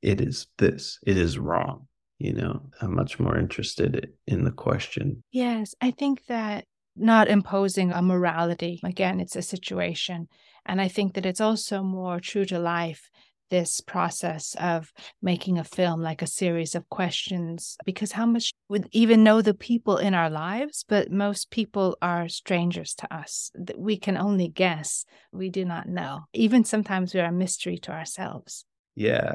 [0.00, 1.87] it is this it is wrong
[2.18, 5.22] you know i'm much more interested in the question.
[5.30, 6.64] Yes i think that
[6.96, 10.28] not imposing a morality again it's a situation
[10.66, 13.08] and i think that it's also more true to life
[13.50, 14.92] this process of
[15.22, 19.54] making a film like a series of questions because how much would even know the
[19.54, 25.04] people in our lives but most people are strangers to us we can only guess
[25.32, 28.64] we do not know even sometimes we're a mystery to ourselves
[28.98, 29.34] yeah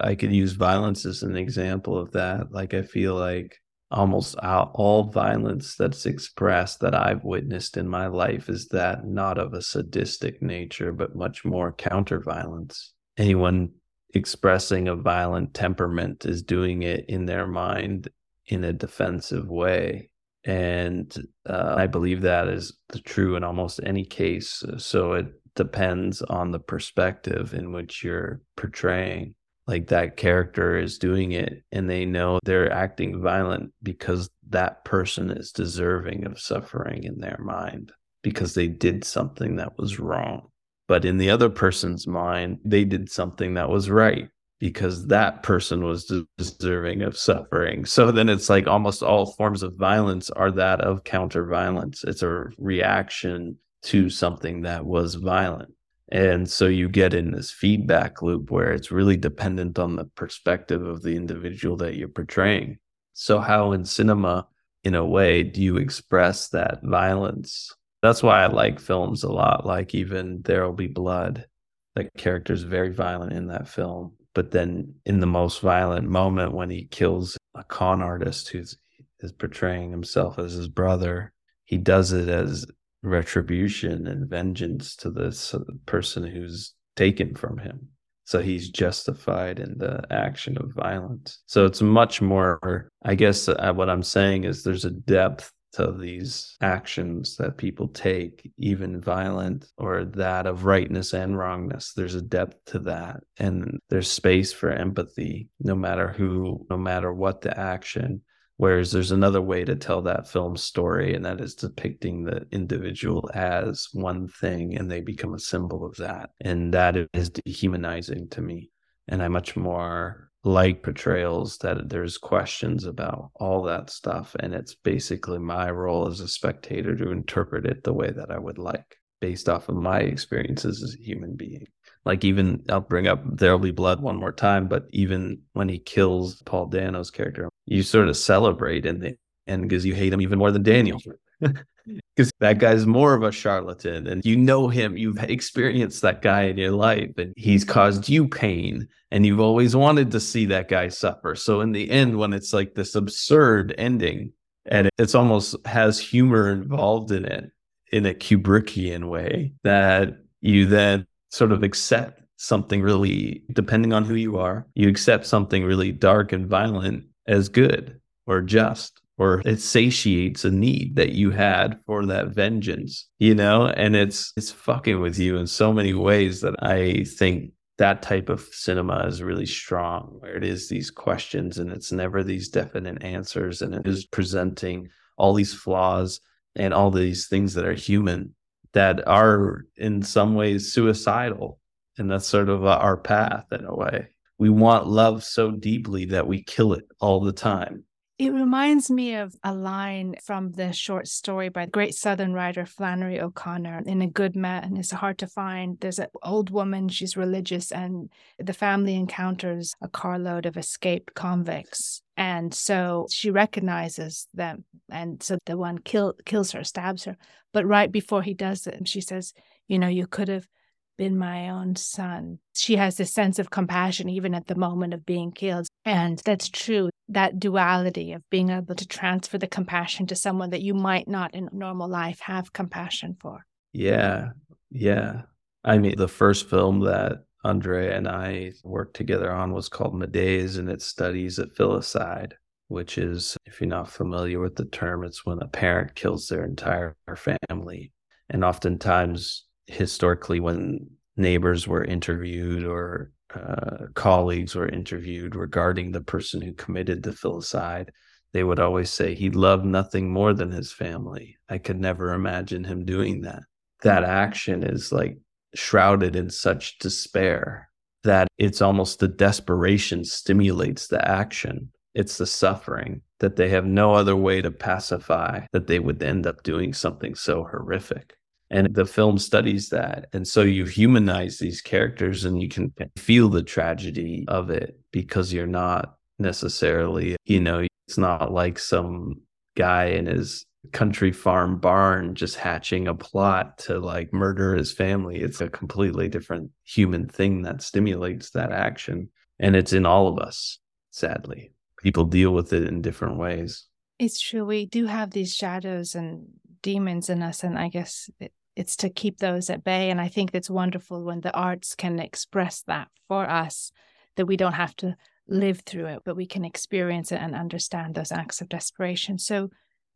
[0.00, 3.56] i could use violence as an example of that like i feel like
[3.92, 9.54] almost all violence that's expressed that I've witnessed in my life is that not of
[9.54, 13.70] a sadistic nature, but much more counter violence anyone
[14.14, 18.08] expressing a violent temperament is doing it in their mind
[18.46, 20.10] in a defensive way.
[20.44, 22.72] And uh, I believe that is
[23.04, 24.62] true in almost any case.
[24.78, 25.26] So it
[25.56, 29.34] depends on the perspective in which you're portraying.
[29.66, 35.30] Like that character is doing it and they know they're acting violent because that person
[35.30, 37.90] is deserving of suffering in their mind
[38.22, 40.50] because they did something that was wrong.
[40.86, 44.28] But in the other person's mind, they did something that was right
[44.60, 47.84] because that person was deserving of suffering.
[47.84, 52.04] So then it's like almost all forms of violence are that of counter violence.
[52.04, 55.72] It's a reaction to something that was violent.
[56.12, 60.86] And so you get in this feedback loop where it's really dependent on the perspective
[60.86, 62.78] of the individual that you're portraying.
[63.12, 64.46] So, how in cinema,
[64.84, 67.74] in a way, do you express that violence
[68.06, 69.66] that's why I like films a lot.
[69.66, 71.46] Like even There'll Be Blood,
[71.94, 74.12] the character is very violent in that film.
[74.34, 78.76] But then in the most violent moment when he kills a con artist who's
[79.20, 81.32] is portraying himself as his brother,
[81.64, 82.66] he does it as
[83.02, 85.54] retribution and vengeance to this
[85.86, 87.88] person who's taken from him.
[88.24, 91.42] So he's justified in the action of violence.
[91.46, 95.92] So it's much more, I guess, uh, what I'm saying is there's a depth to
[95.92, 101.92] these actions that people take, even violent or that of rightness and wrongness.
[101.92, 103.20] There's a depth to that.
[103.38, 108.22] And there's space for empathy, no matter who, no matter what the action.
[108.58, 113.30] Whereas there's another way to tell that film story, and that is depicting the individual
[113.34, 116.30] as one thing and they become a symbol of that.
[116.40, 118.70] And that is dehumanizing to me.
[119.08, 124.76] And I much more like portrayals that there's questions about all that stuff and it's
[124.76, 128.96] basically my role as a spectator to interpret it the way that I would like
[129.20, 131.66] based off of my experiences as a human being
[132.04, 135.80] like even I'll bring up There'll Be Blood one more time but even when he
[135.80, 140.20] kills Paul Dano's character you sort of celebrate in the end because you hate him
[140.20, 141.00] even more than Daniel.
[141.40, 146.44] Because that guy's more of a charlatan and you know him you've experienced that guy
[146.44, 150.68] in your life and he's caused you pain and you've always wanted to see that
[150.68, 151.34] guy suffer.
[151.34, 154.32] So in the end when it's like this absurd ending
[154.64, 157.50] and it's almost has humor involved in it
[157.92, 164.14] in a kubrickian way that you then sort of accept something really depending on who
[164.14, 169.60] you are you accept something really dark and violent as good or just or it
[169.60, 173.66] satiates a need that you had for that vengeance you know?
[173.66, 178.30] And it's it's fucking with you in so many ways that i think that type
[178.30, 183.02] of cinema is really strong where it is these questions and it's never these definite
[183.02, 186.20] answers and it is presenting all these flaws
[186.54, 188.34] and all these things that are human
[188.72, 191.58] that are in some ways suicidal.
[191.98, 194.08] And that's sort of our path in a way
[194.38, 197.84] we want love so deeply that we kill it all the time
[198.18, 202.64] it reminds me of a line from the short story by the great Southern writer
[202.64, 204.78] Flannery O'Connor in A Good Man.
[204.78, 205.78] It's hard to find.
[205.80, 208.08] There's an old woman, she's religious, and
[208.38, 212.00] the family encounters a carload of escaped convicts.
[212.16, 214.64] And so she recognizes them.
[214.90, 217.18] And so the one kill, kills her, stabs her.
[217.52, 219.34] But right before he does it, she says,
[219.68, 220.48] You know, you could have
[220.96, 222.38] been my own son.
[222.54, 225.66] She has this sense of compassion even at the moment of being killed.
[225.84, 226.90] And that's true.
[227.08, 231.34] that duality of being able to transfer the compassion to someone that you might not
[231.34, 233.46] in normal life have compassion for.
[233.72, 234.30] Yeah.
[234.70, 235.22] Yeah.
[235.64, 240.58] I mean, the first film that Andre and I worked together on was called Medeas,
[240.58, 242.32] and it studies filicide,
[242.68, 246.44] which is, if you're not familiar with the term, it's when a parent kills their
[246.44, 247.92] entire family.
[248.28, 256.40] And oftentimes, historically, when neighbors were interviewed or uh, colleagues were interviewed regarding the person
[256.40, 257.88] who committed the filicide,
[258.32, 261.36] they would always say he loved nothing more than his family.
[261.48, 263.42] I could never imagine him doing that.
[263.82, 265.18] That action is like
[265.54, 267.70] shrouded in such despair
[268.04, 271.70] that it's almost the desperation stimulates the action.
[271.94, 276.26] It's the suffering that they have no other way to pacify that they would end
[276.26, 278.14] up doing something so horrific.
[278.50, 280.06] And the film studies that.
[280.12, 285.32] And so you humanize these characters and you can feel the tragedy of it because
[285.32, 289.20] you're not necessarily, you know, it's not like some
[289.56, 295.16] guy in his country farm barn just hatching a plot to like murder his family.
[295.16, 299.10] It's a completely different human thing that stimulates that action.
[299.38, 300.58] And it's in all of us,
[300.90, 301.52] sadly.
[301.82, 303.66] People deal with it in different ways.
[303.98, 304.44] It's true.
[304.44, 306.26] We do have these shadows and
[306.66, 307.44] demons in us.
[307.44, 309.88] And I guess it, it's to keep those at bay.
[309.88, 313.70] And I think it's wonderful when the arts can express that for us,
[314.16, 314.96] that we don't have to
[315.28, 319.16] live through it, but we can experience it and understand those acts of desperation.
[319.18, 319.50] So,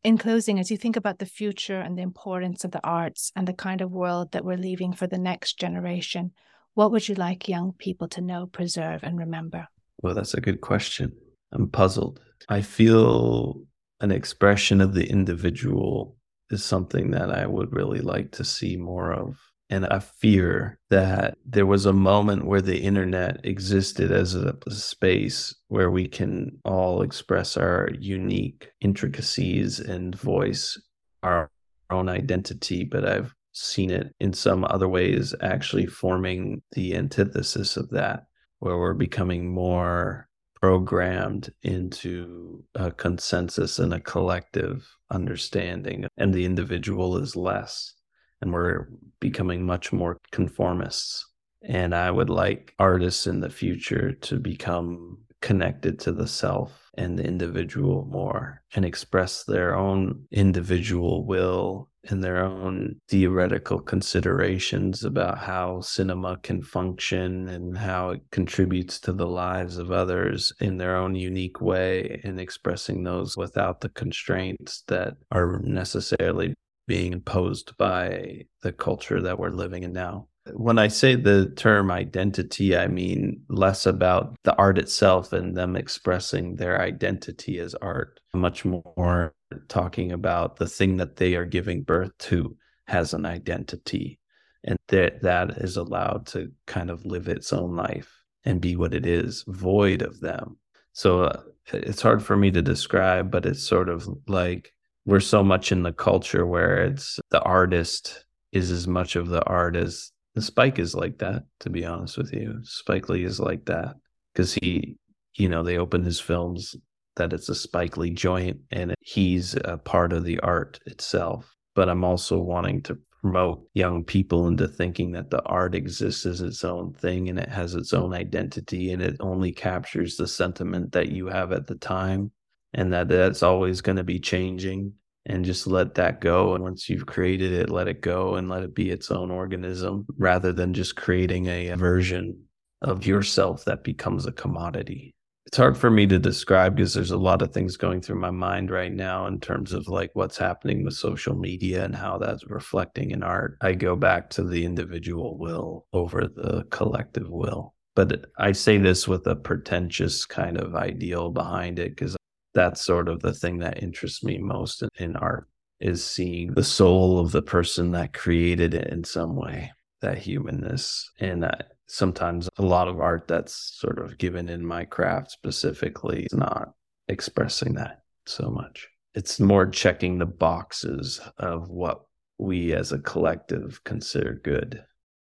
[0.05, 3.47] in closing, as you think about the future and the importance of the arts and
[3.47, 6.31] the kind of world that we're leaving for the next generation,
[6.75, 9.67] what would you like young people to know, preserve, and remember?
[10.03, 11.13] Well, that's a good question.
[11.53, 12.21] I'm puzzled.
[12.49, 13.63] I feel
[14.01, 16.17] an expression of the individual
[16.51, 19.39] is something that I would really like to see more of.
[19.71, 25.55] And I fear that there was a moment where the internet existed as a, space
[25.69, 30.77] where we can all express our unique intricacies and voice
[31.23, 31.51] our
[31.89, 32.83] own identity.
[32.83, 38.25] But I've seen it in some other ways actually forming the antithesis of that,
[38.59, 40.29] where we're becoming more
[40.61, 47.95] programmed into a consensus and a collective understanding, and the individual is less.
[48.41, 48.89] And we're
[49.21, 51.25] becoming much more conformists.
[51.63, 57.19] And I would like artists in the future to become connected to the self and
[57.19, 65.39] the individual more and express their own individual will and their own theoretical considerations about
[65.39, 70.97] how cinema can function and how it contributes to the lives of others in their
[70.97, 76.55] own unique way and expressing those without the constraints that are necessarily
[76.87, 80.27] being imposed by the culture that we're living in now.
[80.53, 85.77] When I say the term identity, I mean less about the art itself and them
[85.77, 89.35] expressing their identity as art, much more
[89.69, 94.19] talking about the thing that they are giving birth to has an identity
[94.65, 98.95] and that that is allowed to kind of live its own life and be what
[98.95, 100.57] it is, void of them.
[100.93, 101.43] So uh,
[101.73, 104.73] it's hard for me to describe, but it's sort of like
[105.07, 109.43] we're so much in the culture where it's the artist is as much of the
[109.45, 112.61] art as the Spike is like that, to be honest with you.
[112.63, 113.97] Spike Lee is like that
[114.33, 114.97] because he,
[115.35, 116.77] you know, they open his films
[117.21, 121.55] that it's a Spike Lee joint and he's a part of the art itself.
[121.75, 126.41] But I'm also wanting to promote young people into thinking that the art exists as
[126.41, 130.93] its own thing and it has its own identity and it only captures the sentiment
[130.93, 132.33] that you have at the time
[132.73, 134.95] and that that's always going to be changing
[135.27, 136.55] and just let that go.
[136.55, 140.07] And once you've created it, let it go and let it be its own organism
[140.17, 142.45] rather than just creating a version
[142.81, 145.15] of yourself that becomes a commodity.
[145.51, 148.31] It's hard for me to describe because there's a lot of things going through my
[148.31, 152.49] mind right now in terms of like what's happening with social media and how that's
[152.49, 153.57] reflecting in art.
[153.61, 157.75] I go back to the individual will over the collective will.
[157.97, 162.17] But I say this with a pretentious kind of ideal behind it because
[162.55, 165.49] that's sort of the thing that interests me most in, in art
[165.81, 171.11] is seeing the soul of the person that created it in some way that humanness
[171.19, 171.51] and uh,
[171.95, 176.73] sometimes a lot of art that's sort of given in my craft specifically is not
[177.09, 182.03] expressing that so much it's more checking the boxes of what
[182.39, 184.83] we as a collective consider good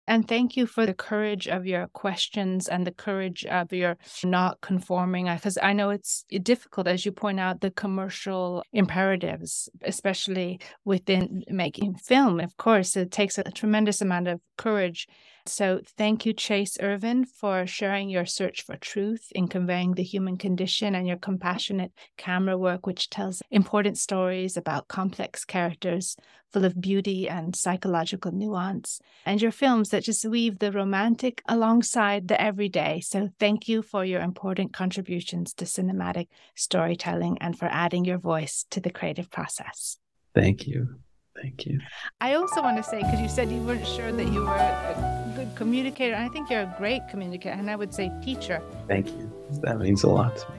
[0.06, 4.60] and thank you for the courage of your questions and the courage of your not
[4.60, 5.26] conforming.
[5.26, 11.94] Because I know it's difficult, as you point out, the commercial imperatives, especially within making
[11.94, 12.38] film.
[12.40, 15.08] Of course, it takes a tremendous amount of courage
[15.46, 20.38] So, thank you, Chayse Irvin, for sharing your search for truth in conveying the human
[20.38, 26.16] condition and your compassionate camera work, which tells important stories about complex characters
[26.50, 32.28] full of beauty and psychological nuance, and your films that just weave the romantic alongside
[32.28, 33.00] the everyday.
[33.00, 38.64] So, thank you for your important contributions to cinematic storytelling and for adding your voice
[38.70, 39.98] to the creative process.
[40.34, 41.00] Thank you.
[41.40, 41.80] Thank you.
[42.20, 45.32] I also want to say, because you said you weren't sure that you were a
[45.36, 48.62] good communicator, I think you're a great communicator, and I would say teacher.
[48.88, 49.30] Thank you.
[49.62, 50.58] That means a lot to me.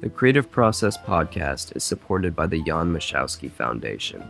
[0.00, 4.22] The Creative Process podcast is supported by the Jan Michalski Foundation.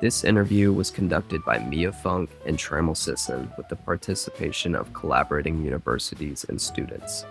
[0.00, 5.62] This interview was conducted by Mia Funk and Trammell Sisson with the participation of collaborating
[5.62, 7.26] universities and students.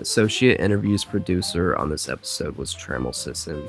[0.00, 3.68] Associate interviews producer on this episode was Trammell Sisson,